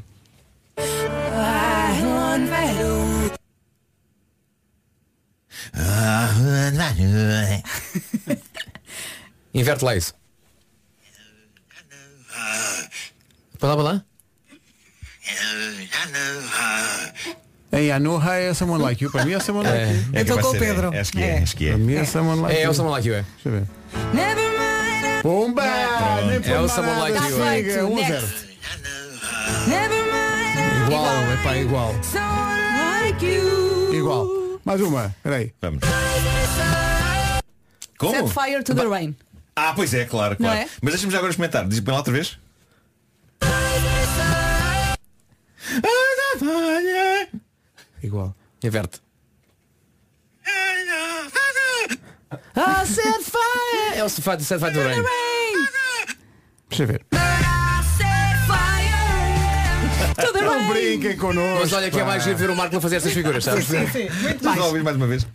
[9.53, 10.13] Inverte lá isso.
[13.61, 14.03] Lá, vai lá.
[17.71, 19.11] Em Anoha é Someone Like You.
[19.11, 20.03] Para mim é Someone Like You.
[20.13, 20.93] É com o Pedro.
[20.93, 21.37] é, Acho que é, É.
[21.39, 21.77] acho que Para é.
[21.77, 23.25] mim é Someone Like É, é o Someone Like You, é.
[23.43, 23.67] Deixa eu ver.
[25.21, 25.63] Pumba!
[26.27, 27.75] Nem É o Someone Like You, é.
[27.75, 28.45] Tá um a.
[30.85, 31.95] Igual, é pá, igual.
[33.91, 34.27] Igual.
[34.63, 35.51] Mais uma, peraí.
[35.61, 35.79] Vamos.
[37.99, 39.15] Set fire to the rain.
[39.57, 40.59] Ah, pois é, claro, claro.
[40.59, 40.67] é?
[40.81, 41.65] Mas deixa-me já agora experimentar.
[41.65, 42.37] Diz põe lá outra vez.
[48.03, 48.35] Igual.
[48.61, 49.01] Inverte.
[52.53, 53.97] Ah, set fire!
[53.97, 55.03] É o set fire, set fire do rain.
[56.69, 57.05] Deixa eu ver.
[60.43, 61.59] Não brinquem connosco.
[61.61, 63.65] Mas olha que é mais giro ver o Marco a fazer estas figuras, sabes?
[63.65, 64.59] Sim, sim, muito mais.
[64.59, 65.25] ouvir mais uma vez.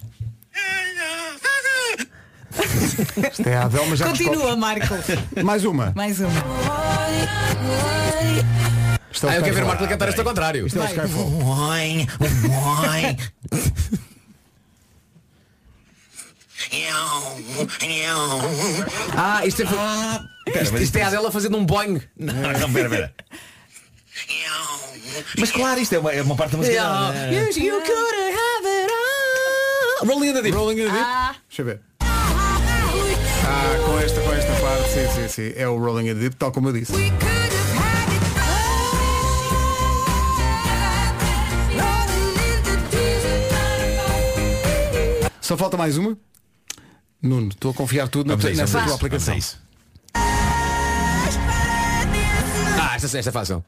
[3.32, 4.94] Isto é a Adele, mas já Continua, Marco.
[5.44, 5.92] Mais uma.
[5.94, 6.30] Mais uma.
[9.10, 9.66] Isto é Ah, eu quero ver o Skyfall.
[9.66, 10.66] Marco a cantar isto ao contrário.
[10.66, 11.30] Isto é o Skyfall.
[19.16, 22.00] Ah, isto é, isto, mas isto é a dela fazendo um boing.
[22.16, 23.14] Não, não, pera, pera.
[25.38, 26.74] Mas claro, isto é uma, é uma parte da música.
[26.76, 27.14] Dela.
[27.32, 30.06] You, you could have it all.
[30.08, 30.54] Rolling in the deep.
[30.54, 31.02] Rolling in the Deep.
[31.04, 31.80] Ah, Deixa eu ver.
[33.52, 35.52] Ah, com esta, com esta parte, sim, sim, sim.
[35.56, 36.92] É o Rolling in the Deep, tal como eu disse.
[45.40, 46.16] Só falta mais uma.
[47.20, 49.34] Nuno, estou a confiar tudo na, Vamos a isso, nessa vamos a tua vamos aplicação.
[49.34, 49.58] a isso.
[52.80, 53.64] Ah, esta, esta é fácil.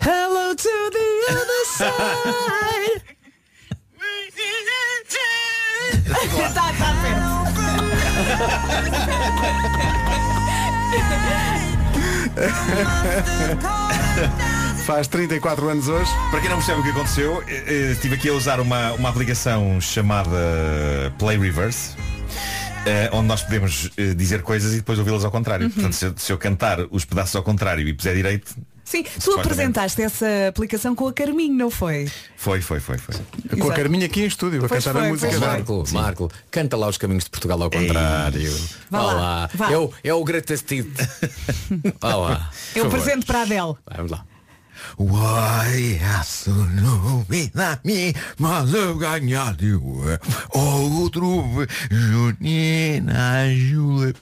[0.00, 3.02] Hello to the other side.
[6.54, 7.40] tá, tá perto.
[14.86, 16.10] Faz 34 anos hoje.
[16.30, 19.08] Para quem não percebe o que aconteceu, eh, eh, estive aqui a usar uma, uma
[19.08, 20.30] aplicação chamada
[21.18, 21.94] Play Reverse.
[22.86, 25.66] eh, onde nós podemos eh, dizer coisas e depois ouvi-las ao contrário.
[25.66, 25.70] Uhum.
[25.72, 28.54] Portanto, se eu, se eu cantar os pedaços ao contrário e puser direito,
[28.90, 32.10] Sim, tu apresentaste essa aplicação com a Carminho, não foi?
[32.36, 33.14] foi, foi, foi, foi.
[33.14, 33.72] Com a Exato.
[33.74, 35.52] Carminha aqui em estúdio, a Pois cantar a foi, música pois dela.
[35.52, 38.52] Marco, Marco, canta lá os caminhos de Portugal ao contrário.
[38.90, 39.70] Vá Vá lá, vá.
[39.70, 40.90] É o, é o hit.
[42.00, 42.50] Vá lá.
[42.74, 43.76] É o presente para a Adele.
[43.96, 44.26] Vamos lá.
[44.98, 46.00] Why
[46.74, 50.16] no na mi malo ganhado
[50.52, 54.14] outro Junina Jule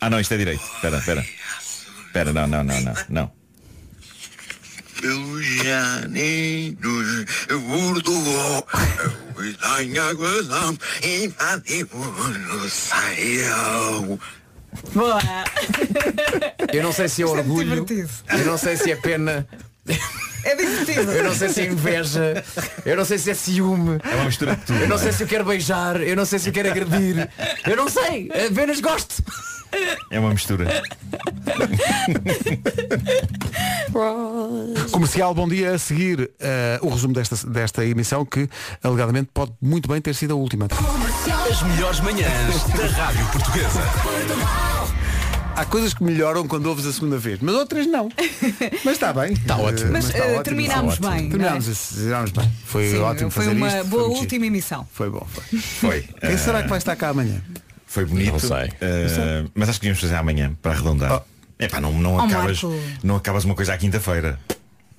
[0.00, 0.62] Ah não, isto é direito.
[0.74, 1.26] Espera, espera.
[2.06, 3.32] Espera, não, não, não, não, não.
[5.02, 6.76] Espanha, e.
[14.94, 15.18] Boa!
[16.72, 18.10] Eu não sei se é Isto é muito orgulho, divertido.
[18.38, 19.46] eu não sei se é pena,
[20.44, 21.10] É divertido.
[21.12, 22.44] eu não sei se é inveja,
[22.84, 24.76] eu não sei se é ciúme, É uma mistura de tudo.
[24.78, 25.12] eu não não sei é?
[25.12, 27.28] se eu quero beijar, eu não sei se eu quero agredir,
[27.66, 29.22] eu não sei, apenas gosto.
[30.10, 30.82] É uma mistura.
[34.90, 35.72] Comercial, bom dia.
[35.74, 38.48] A seguir eh, o resumo desta, desta emissão que
[38.82, 40.66] alegadamente pode muito bem ter sido a última.
[41.50, 43.80] As melhores manhãs da Rádio Portuguesa.
[45.56, 48.08] Há coisas que melhoram quando ouves a segunda vez, mas outras não.
[48.84, 49.32] Mas está bem.
[49.32, 49.92] Está ótimo.
[49.92, 51.28] Mas, eh, terminámos bem, é?
[51.28, 52.50] Terminámos, esse- terminámos bem.
[52.64, 53.84] Foi Sim, ótimo foi fazer uma isto.
[53.88, 54.88] boa foi última emissão.
[54.92, 55.26] Foi bom.
[55.28, 55.58] Foi.
[55.60, 56.00] Foi.
[56.20, 57.42] Quem eh, será que vai estar cá amanhã?
[57.90, 58.30] Foi bonito.
[58.30, 58.70] Não sei.
[58.80, 61.22] eh, mas acho que devíamos fazer amanhã para arredondar.
[61.58, 62.80] Epá, não, não, Oh, acabas, Marco.
[63.02, 64.38] não acabas uma coisa à quinta-feira.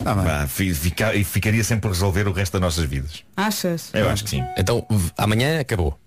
[0.03, 3.23] Ah, fi- fica- e ficaria sempre por resolver o resto das nossas vidas.
[3.37, 3.91] Achas?
[3.93, 4.43] Eu acho que sim.
[4.57, 4.85] Então
[5.17, 5.97] amanhã acabou.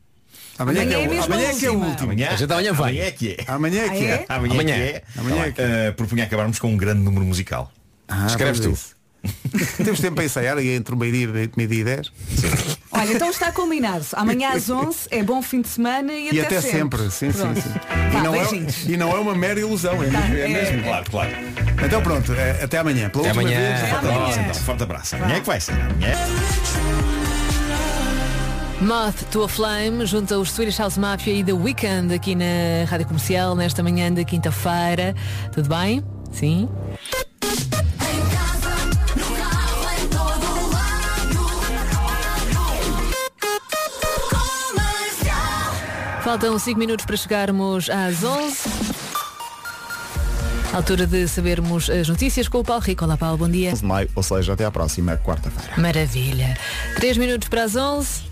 [0.59, 2.11] Amanhã, Amanhã é, é é, amanhã é que é o último.
[2.12, 2.91] Amanhã, A gente amanhã vai.
[2.93, 3.45] Amanhã é que é.
[3.49, 4.11] Amanhã é que Ah, é.
[4.11, 4.26] é?
[4.28, 4.74] Amanhã, Amanhã.
[4.74, 5.03] é que é.
[5.20, 5.64] Amanhã é que é.
[5.87, 7.72] Eh, propunha acabarmos com um grande número musical.
[8.07, 8.95] Ah, Escreves vamos tu.
[9.82, 12.12] Temos tempo para ensaiar aí entre o meio-dia e meio-dia e 10.
[12.97, 14.05] Olha, então está combinado.
[14.12, 17.11] Amanhã às 11 é bom fim de semana e, E até sempre.
[17.11, 17.61] Sim, sim, Pronto.
[17.61, 17.68] sim.
[18.12, 18.49] Vá, E não, é,
[18.86, 20.36] e não é uma mera ilusão, é Tá, mesmo.
[20.36, 20.49] é é.
[20.49, 20.82] mesmo.
[20.84, 21.30] Claro, claro.
[21.84, 23.11] Então pronto, eh, até amanhã.
[23.11, 23.76] Pela Até última amanhã.
[23.76, 23.80] vez.
[23.90, 24.16] Forte amanhã.
[24.22, 24.55] abraço, então.
[24.55, 25.16] Forte abraço.
[25.16, 25.72] Amanhã é que vai ser.
[25.72, 26.14] Amanhã.
[28.80, 32.45] Moth to a Flame junto aos Swedish House Mafia e The Weekend aqui na
[32.88, 35.14] Rádio Comercial nesta manhã de quinta-feira.
[35.53, 36.03] Tudo bem?
[36.32, 36.68] Sim?
[46.25, 48.57] Faltam 5 minutos para chegarmos às 11.
[50.72, 53.05] Altura de sabermos as notícias com o Paulo Rico.
[53.05, 53.75] Olá Paulo, bom dia.
[53.75, 55.79] de maio, ou seja, até à próxima quarta-feira.
[55.79, 56.57] Maravilha.
[56.97, 58.22] 3 minutos para as 11.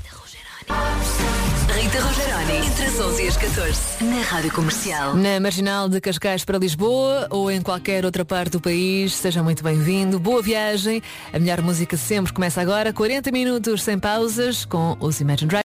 [1.75, 5.15] Rita Rogeroni, entre as 11 e as 14, na Rádio Comercial.
[5.15, 9.63] Na Marginal de Cascais para Lisboa ou em qualquer outra parte do país, seja muito
[9.63, 10.19] bem-vindo.
[10.19, 11.03] Boa viagem.
[11.33, 12.93] A melhor música sempre começa agora.
[12.93, 15.61] 40 minutos sem pausas com os Imagine Dragons.